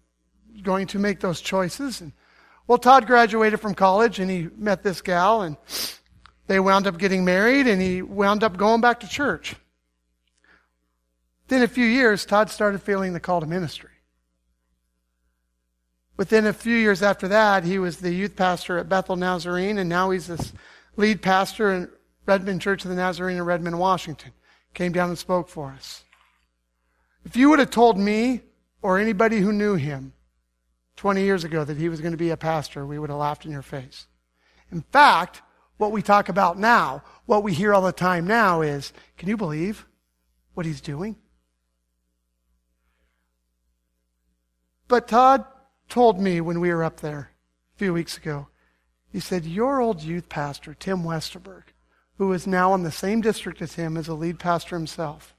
going 0.62 0.88
to 0.88 1.00
make 1.00 1.20
those 1.20 1.42
choices. 1.42 2.02
And 2.02 2.12
well, 2.72 2.78
Todd 2.78 3.06
graduated 3.06 3.60
from 3.60 3.76
college 3.76 4.18
and 4.18 4.32
he 4.32 4.48
met 4.56 4.82
this 4.82 5.02
gal, 5.02 5.42
and 5.42 5.58
they 6.48 6.58
wound 6.58 6.88
up 6.88 6.98
getting 6.98 7.26
married, 7.26 7.68
and 7.68 7.82
he 7.82 8.02
wound 8.02 8.46
up 8.46 8.56
going 8.56 8.80
back 8.80 9.02
to 9.02 9.10
church. 9.10 9.58
Then 11.50 11.64
a 11.64 11.68
few 11.68 11.84
years, 11.84 12.26
Todd 12.26 12.50
started 12.50 12.82
feeling 12.82 13.12
the 13.12 13.20
call 13.20 13.42
to 13.42 13.46
ministry. 13.46 13.90
Within 16.16 16.46
a 16.46 16.54
few 16.54 16.78
years 16.78 17.04
after 17.04 17.28
that, 17.28 17.66
he 17.66 17.78
was 17.78 17.98
the 17.98 18.14
youth 18.14 18.38
pastor 18.38 18.78
at 18.78 18.88
Bethel 18.88 19.18
Nazarene, 19.18 19.78
and 19.78 19.90
now 19.90 20.12
he's 20.12 20.28
the 20.28 20.54
lead 20.96 21.22
pastor 21.22 21.74
in 21.74 21.90
Redmond 22.26 22.62
Church 22.62 22.86
of 22.86 22.90
the 22.90 22.96
Nazarene 22.96 23.36
in 23.36 23.44
Redmond, 23.44 23.80
Washington. 23.80 24.32
Came 24.74 24.94
down 24.94 25.10
and 25.10 25.18
spoke 25.18 25.50
for 25.50 25.72
us. 25.72 26.06
If 27.26 27.36
you 27.36 27.50
would 27.50 27.60
have 27.60 27.70
told 27.70 27.98
me 27.98 28.44
or 28.82 28.98
anybody 28.98 29.40
who 29.40 29.52
knew 29.52 29.76
him 29.76 30.14
20 31.02 31.24
years 31.24 31.44
ago 31.44 31.64
that 31.64 31.78
he 31.78 31.90
was 31.90 32.00
going 32.00 32.12
to 32.12 32.18
be 32.18 32.30
a 32.30 32.38
pastor, 32.38 32.86
we 32.86 33.00
would 33.00 33.10
have 33.10 33.18
laughed 33.18 33.44
in 33.44 33.52
your 33.52 33.64
face. 33.64 34.06
In 34.72 34.84
fact, 34.92 35.42
what 35.78 35.92
we 35.92 36.04
talk 36.04 36.30
about 36.30 36.60
now, 36.60 37.02
what 37.26 37.42
we 37.42 37.56
hear 37.56 37.74
all 37.74 37.82
the 37.82 37.92
time 37.92 38.28
now 38.28 38.62
is 38.62 38.94
can 39.18 39.28
you 39.28 39.36
believe 39.36 39.88
what 40.54 40.68
he's 40.68 40.80
doing? 40.80 41.16
But 44.88 45.08
Todd 45.08 45.44
told 45.90 46.22
me 46.22 46.40
when 46.40 46.60
we 46.60 46.72
were 46.72 46.84
up 46.84 47.00
there 47.00 47.32
a 47.76 47.80
few 47.80 47.94
weeks 47.94 48.16
ago, 48.16 48.50
he 49.12 49.20
said, 49.20 49.44
Your 49.44 49.82
old 49.82 50.04
youth 50.04 50.30
pastor, 50.30 50.76
Tim 50.76 51.02
Westerberg, 51.02 51.64
who 52.20 52.32
is 52.32 52.46
now 52.46 52.76
in 52.76 52.84
the 52.84 52.92
same 52.92 53.22
district 53.22 53.60
as 53.64 53.74
him 53.74 53.98
as 53.98 54.08
a 54.08 54.14
lead 54.14 54.38
pastor 54.38 54.76
himself, 54.76 55.34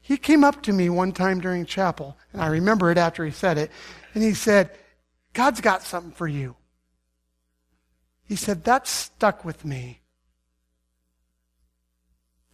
he 0.00 0.16
came 0.16 0.44
up 0.44 0.62
to 0.62 0.72
me 0.72 0.88
one 0.88 1.10
time 1.10 1.40
during 1.40 1.66
chapel, 1.66 2.16
and 2.32 2.40
I 2.40 2.46
remember 2.46 2.92
it 2.92 2.98
after 2.98 3.24
he 3.24 3.32
said 3.32 3.58
it, 3.58 3.72
and 4.14 4.22
he 4.22 4.32
said, 4.32 4.70
God's 5.38 5.60
got 5.60 5.84
something 5.84 6.10
for 6.10 6.26
you. 6.26 6.56
He 8.26 8.34
said, 8.34 8.64
That 8.64 8.88
stuck 8.88 9.44
with 9.44 9.64
me 9.64 10.00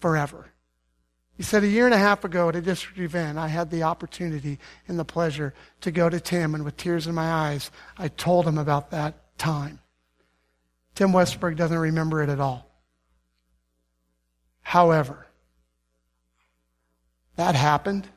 forever. 0.01 0.51
He 1.35 1.43
said, 1.43 1.65
A 1.65 1.67
year 1.67 1.87
and 1.87 1.95
a 1.95 1.99
half 1.99 2.25
ago 2.25 2.51
at 2.51 2.57
a 2.57 2.61
district 2.61 2.99
event, 2.99 3.39
I 3.39 3.49
had 3.49 3.71
the 3.71 3.85
opportunity 3.85 4.59
and 4.87 4.99
the 4.99 5.05
pleasure 5.07 5.55
to 5.81 5.91
go 5.91 6.11
to 6.11 6.21
Tim, 6.21 6.55
and 6.55 6.63
with 6.63 6.77
tears 6.77 7.07
in 7.07 7.15
my 7.15 7.33
eyes, 7.33 7.71
I 7.97 8.09
told 8.09 8.47
him 8.47 8.59
about 8.59 8.91
that 8.91 9.39
time. 9.39 9.79
Tim 10.95 11.11
Westberg 11.11 11.57
doesn't 11.57 11.79
remember 11.79 12.23
it 12.23 12.29
at 12.29 12.39
all. 12.39 12.71
However, 14.61 15.27
that 17.37 17.55
happened, 17.55 18.09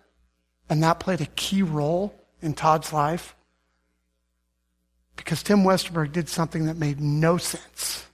and 0.69 0.83
that 0.83 0.99
played 0.99 1.21
a 1.21 1.25
key 1.25 1.61
role 1.61 2.13
in 2.41 2.53
Todd's 2.53 2.91
life 2.91 3.33
because 5.17 5.43
Tim 5.43 5.63
Westerberg 5.63 6.13
did 6.13 6.29
something 6.29 6.65
that 6.65 6.77
made 6.77 7.01
no 7.01 7.37
sense. 7.37 8.05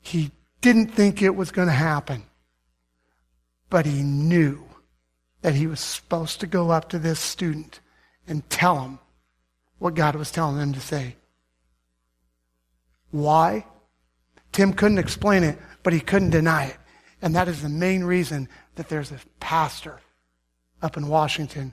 He 0.00 0.30
didn't 0.60 0.88
think 0.88 1.20
it 1.20 1.34
was 1.34 1.50
going 1.50 1.68
to 1.68 1.74
happen, 1.74 2.22
but 3.68 3.86
he 3.86 4.02
knew 4.02 4.62
that 5.40 5.54
he 5.54 5.66
was 5.66 5.80
supposed 5.80 6.38
to 6.40 6.46
go 6.46 6.70
up 6.70 6.88
to 6.90 6.98
this 6.98 7.18
student 7.18 7.80
and 8.28 8.48
tell 8.48 8.80
him 8.80 8.98
what 9.78 9.94
God 9.94 10.14
was 10.14 10.30
telling 10.30 10.60
him 10.60 10.72
to 10.74 10.80
say. 10.80 11.16
Why? 13.10 13.66
Tim 14.52 14.72
couldn't 14.72 14.98
explain 14.98 15.42
it, 15.42 15.58
but 15.82 15.92
he 15.92 16.00
couldn't 16.00 16.30
deny 16.30 16.66
it. 16.66 16.76
And 17.20 17.34
that 17.34 17.48
is 17.48 17.62
the 17.62 17.68
main 17.68 18.04
reason 18.04 18.48
that 18.76 18.88
there's 18.88 19.10
a 19.10 19.18
pastor 19.40 20.00
up 20.82 20.96
in 20.96 21.08
Washington 21.08 21.72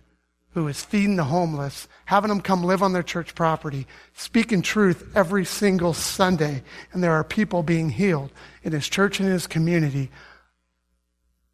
who 0.54 0.68
is 0.68 0.84
feeding 0.84 1.16
the 1.16 1.26
homeless, 1.26 1.88
having 2.06 2.30
them 2.30 2.42
come 2.42 2.64
live 2.64 2.82
on 2.82 2.94
their 2.94 3.04
church 3.04 3.36
property, 3.36 3.86
speaking 4.14 4.62
truth 4.62 5.10
every 5.16 5.46
single 5.46 5.94
Sunday. 5.94 6.64
And 6.92 7.04
there 7.04 7.14
are 7.14 7.24
people 7.24 7.62
being 7.62 7.90
healed 7.90 8.32
in 8.64 8.72
his 8.72 8.90
church 8.90 9.20
and 9.20 9.30
his 9.30 9.46
community 9.46 10.10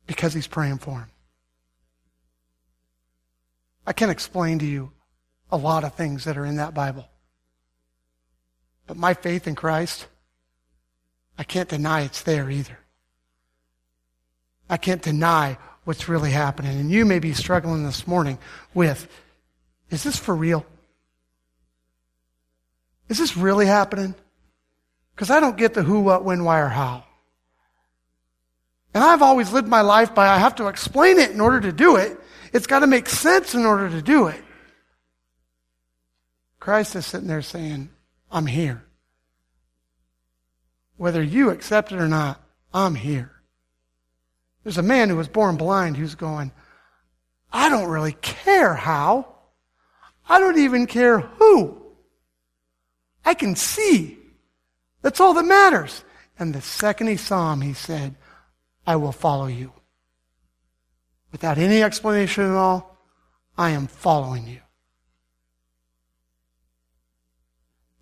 because 0.08 0.34
he's 0.34 0.48
praying 0.48 0.78
for 0.78 1.00
them. 1.00 1.10
I 3.86 3.94
can't 3.94 4.12
explain 4.12 4.60
to 4.60 4.66
you 4.66 4.92
a 5.52 5.58
lot 5.58 5.84
of 5.84 5.94
things 5.94 6.24
that 6.24 6.38
are 6.38 6.46
in 6.46 6.56
that 6.56 6.74
Bible. 6.74 7.08
But 8.88 8.98
my 8.98 9.14
faith 9.14 9.48
in 9.48 9.56
Christ, 9.56 10.08
I 11.38 11.44
can't 11.44 11.70
deny 11.70 12.02
it's 12.02 12.24
there 12.24 12.50
either. 12.50 12.80
I 14.70 14.78
can't 14.78 15.02
deny 15.02 15.58
what's 15.86 16.10
really 16.10 16.32
happening. 16.32 16.78
And 16.80 16.92
you 16.92 17.06
may 17.06 17.20
be 17.20 17.34
struggling 17.34 17.86
this 17.86 18.06
morning 18.06 18.38
with 18.74 19.08
is 19.90 20.04
this 20.04 20.18
for 20.18 20.36
real? 20.36 20.66
Is 23.08 23.20
this 23.20 23.38
really 23.38 23.68
happening? 23.68 24.16
Because 25.14 25.30
I 25.30 25.40
don't 25.40 25.58
get 25.58 25.74
the 25.74 25.84
who, 25.84 26.02
what, 26.02 26.26
when, 26.26 26.44
why, 26.44 26.60
or 26.60 26.68
how. 26.68 27.04
And 28.94 29.04
I've 29.04 29.22
always 29.22 29.52
lived 29.54 29.68
my 29.68 29.82
life 29.82 30.16
by 30.16 30.28
I 30.28 30.38
have 30.38 30.56
to 30.56 30.68
explain 30.68 31.20
it 31.20 31.32
in 31.32 31.40
order 31.40 31.62
to 31.62 31.72
do 31.72 31.98
it. 31.98 32.20
It's 32.52 32.68
got 32.68 32.80
to 32.80 32.88
make 32.88 33.08
sense 33.08 33.54
in 33.54 33.66
order 33.66 33.90
to 33.90 34.02
do 34.02 34.28
it. 34.28 34.42
Christ 36.60 36.96
is 36.96 37.06
sitting 37.06 37.28
there 37.28 37.44
saying, 37.44 37.90
I'm 38.32 38.48
here. 38.48 38.84
Whether 40.98 41.22
you 41.22 41.52
accept 41.52 41.92
it 41.92 42.00
or 42.00 42.08
not, 42.08 42.42
I'm 42.74 42.96
here. 42.96 43.35
There's 44.66 44.80
a 44.80 44.84
man 44.84 45.10
who 45.10 45.16
was 45.16 45.28
born 45.28 45.58
blind 45.58 45.96
who's 45.96 46.16
going, 46.16 46.52
I 47.54 47.70
don't 47.70 47.88
really 47.88 48.14
care 48.14 48.74
how. 48.74 49.28
I 50.28 50.40
don't 50.40 50.58
even 50.58 50.88
care 50.88 51.20
who. 51.20 51.84
I 53.24 53.36
can 53.36 53.56
see. 53.56 54.18
That's 55.04 55.20
all 55.20 55.36
that 55.36 55.46
matters. 55.46 56.04
And 56.40 56.52
the 56.52 56.62
second 56.62 57.08
he 57.08 57.16
saw 57.16 57.54
him, 57.54 57.62
he 57.62 57.74
said, 57.74 58.16
I 58.88 58.96
will 58.96 59.12
follow 59.12 59.46
you. 59.46 59.72
Without 61.32 61.60
any 61.60 61.84
explanation 61.84 62.46
at 62.46 62.56
all, 62.56 62.98
I 63.56 63.70
am 63.70 63.86
following 63.86 64.48
you. 64.48 64.62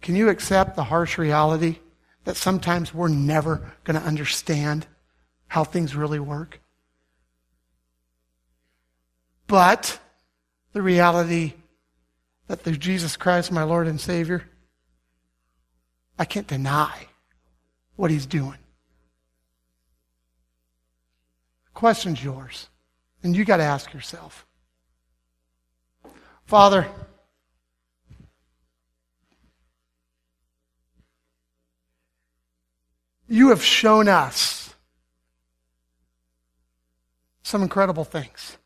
Can 0.01 0.15
you 0.15 0.29
accept 0.29 0.77
the 0.77 0.85
harsh 0.85 1.17
reality 1.17 1.79
that 2.23 2.37
sometimes 2.37 2.93
we're 2.93 3.09
never 3.09 3.73
going 3.83 3.99
to 3.99 4.07
understand 4.07 4.87
how 5.53 5.63
things 5.63 5.95
really 5.95 6.19
work. 6.19 6.59
But 9.45 9.99
the 10.71 10.81
reality 10.81 11.53
that 12.47 12.61
through 12.61 12.77
Jesus 12.77 13.15
Christ, 13.17 13.51
my 13.51 13.61
Lord 13.61 13.85
and 13.85 14.01
Savior, 14.01 14.49
I 16.17 16.25
can't 16.25 16.47
deny 16.47 17.05
what 17.95 18.09
He's 18.09 18.25
doing. 18.25 18.57
The 21.65 21.71
question's 21.75 22.23
yours, 22.23 22.67
and 23.21 23.35
you 23.35 23.45
got 23.45 23.57
to 23.57 23.63
ask 23.63 23.93
yourself 23.93 24.47
Father, 26.47 26.87
you 33.27 33.49
have 33.49 33.63
shown 33.63 34.07
us 34.07 34.62
some 37.43 37.61
incredible 37.61 38.05
things. 38.05 38.57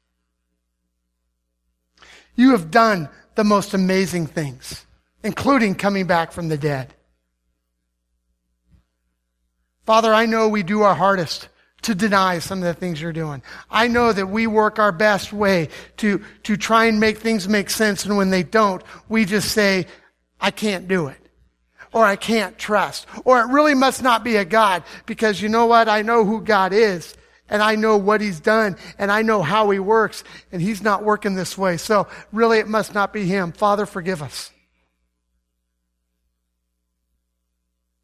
You 2.36 2.52
have 2.52 2.72
done 2.72 3.10
the 3.36 3.44
most 3.44 3.74
amazing 3.74 4.28
things, 4.28 4.86
including 5.24 5.76
coming 5.76 6.06
back 6.06 6.32
from 6.32 6.48
the 6.48 6.58
dead. 6.58 6.94
Father, 9.86 10.14
I 10.14 10.26
know 10.26 10.48
we 10.48 10.64
do 10.64 10.84
our 10.84 10.96
hardest 10.96 11.50
to 11.84 11.96
deny 11.96 12.40
some 12.40 12.60
of 12.60 12.66
the 12.66 12.74
things 12.74 13.02
you're 13.02 13.14
doing. 13.14 13.42
I 13.70 13.88
know 13.88 14.12
that 14.12 14.28
we 14.28 14.46
work 14.46 14.80
our 14.80 14.92
best 14.92 15.32
way 15.32 15.70
to, 15.98 16.24
to 16.44 16.58
try 16.58 16.86
and 16.86 17.00
make 17.00 17.18
things 17.18 17.48
make 17.48 17.70
sense, 17.70 18.06
and 18.06 18.18
when 18.18 18.30
they 18.30 18.44
don't, 18.44 18.84
we 19.10 19.26
just 19.26 19.52
say, 19.52 19.88
I 20.40 20.52
can't 20.52 20.88
do 20.88 21.08
it. 21.08 21.18
Or 21.94 22.04
I 22.04 22.16
can't 22.16 22.58
trust. 22.58 23.08
Or 23.24 23.40
it 23.40 23.48
really 23.48 23.74
must 23.74 24.04
not 24.04 24.24
be 24.24 24.36
a 24.36 24.46
God, 24.46 24.84
because 25.06 25.42
you 25.42 25.50
know 25.50 25.66
what? 25.66 25.88
I 25.88 26.02
know 26.02 26.26
who 26.26 26.42
God 26.42 26.74
is 26.74 27.16
and 27.50 27.62
I 27.62 27.76
know 27.76 27.98
what 27.98 28.22
he's 28.22 28.40
done 28.40 28.78
and 28.98 29.12
I 29.12 29.22
know 29.22 29.42
how 29.42 29.70
he 29.70 29.80
works 29.80 30.24
and 30.52 30.62
he's 30.62 30.82
not 30.82 31.04
working 31.04 31.36
this 31.36 31.58
way. 31.58 31.78
So 31.78 32.08
really 32.32 32.60
it 32.60 32.68
must 32.68 32.94
not 32.94 33.14
be 33.14 33.26
him. 33.26 33.52
Father, 33.52 33.86
forgive 33.86 34.22
us. 34.22 34.52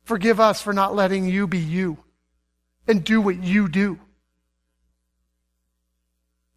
Forgive 0.04 0.40
us 0.40 0.62
for 0.62 0.74
not 0.74 0.96
letting 0.96 1.28
you 1.28 1.48
be 1.48 1.60
you 1.60 1.98
and 2.88 3.04
do 3.04 3.22
what 3.22 3.42
you 3.42 3.68
do. 3.70 4.00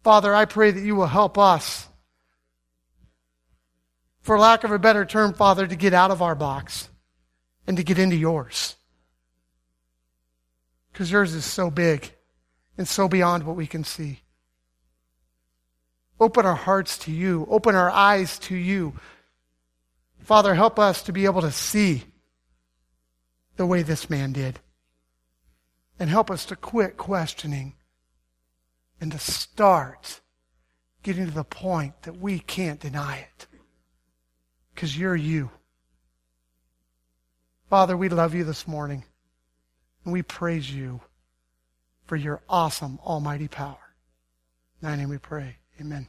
Father, 0.03 0.33
I 0.33 0.45
pray 0.45 0.71
that 0.71 0.83
you 0.83 0.95
will 0.95 1.07
help 1.07 1.37
us, 1.37 1.85
for 4.21 4.39
lack 4.39 4.63
of 4.63 4.71
a 4.71 4.79
better 4.79 5.05
term, 5.05 5.33
Father, 5.33 5.67
to 5.67 5.75
get 5.75 5.93
out 5.93 6.11
of 6.11 6.21
our 6.21 6.35
box 6.35 6.89
and 7.65 7.77
to 7.77 7.83
get 7.83 7.99
into 7.99 8.15
yours. 8.15 8.75
Because 10.91 11.11
yours 11.11 11.33
is 11.33 11.45
so 11.45 11.69
big 11.69 12.11
and 12.77 12.87
so 12.87 13.07
beyond 13.07 13.43
what 13.43 13.55
we 13.55 13.67
can 13.67 13.83
see. 13.83 14.21
Open 16.19 16.45
our 16.45 16.55
hearts 16.55 16.97
to 16.99 17.11
you. 17.11 17.47
Open 17.49 17.75
our 17.75 17.89
eyes 17.89 18.39
to 18.39 18.55
you. 18.55 18.93
Father, 20.19 20.53
help 20.55 20.79
us 20.79 21.03
to 21.03 21.13
be 21.13 21.25
able 21.25 21.41
to 21.41 21.51
see 21.51 22.03
the 23.55 23.65
way 23.65 23.83
this 23.83 24.09
man 24.09 24.33
did. 24.33 24.59
And 25.99 26.09
help 26.09 26.29
us 26.29 26.45
to 26.45 26.55
quit 26.55 26.97
questioning 26.97 27.73
and 29.01 29.11
to 29.11 29.19
start 29.19 30.21
getting 31.01 31.25
to 31.25 31.31
the 31.31 31.43
point 31.43 32.03
that 32.03 32.17
we 32.17 32.39
can't 32.39 32.79
deny 32.79 33.17
it. 33.17 33.47
Because 34.73 34.97
you're 34.97 35.15
you. 35.15 35.49
Father, 37.69 37.97
we 37.97 38.09
love 38.09 38.35
you 38.35 38.43
this 38.43 38.67
morning. 38.67 39.03
And 40.03 40.13
we 40.13 40.21
praise 40.21 40.71
you 40.71 41.01
for 42.07 42.15
your 42.15 42.41
awesome, 42.49 42.99
almighty 43.05 43.47
power. 43.47 43.77
In 44.81 44.87
thy 44.87 44.95
name 44.95 45.09
we 45.09 45.17
pray. 45.17 45.57
Amen. 45.79 46.07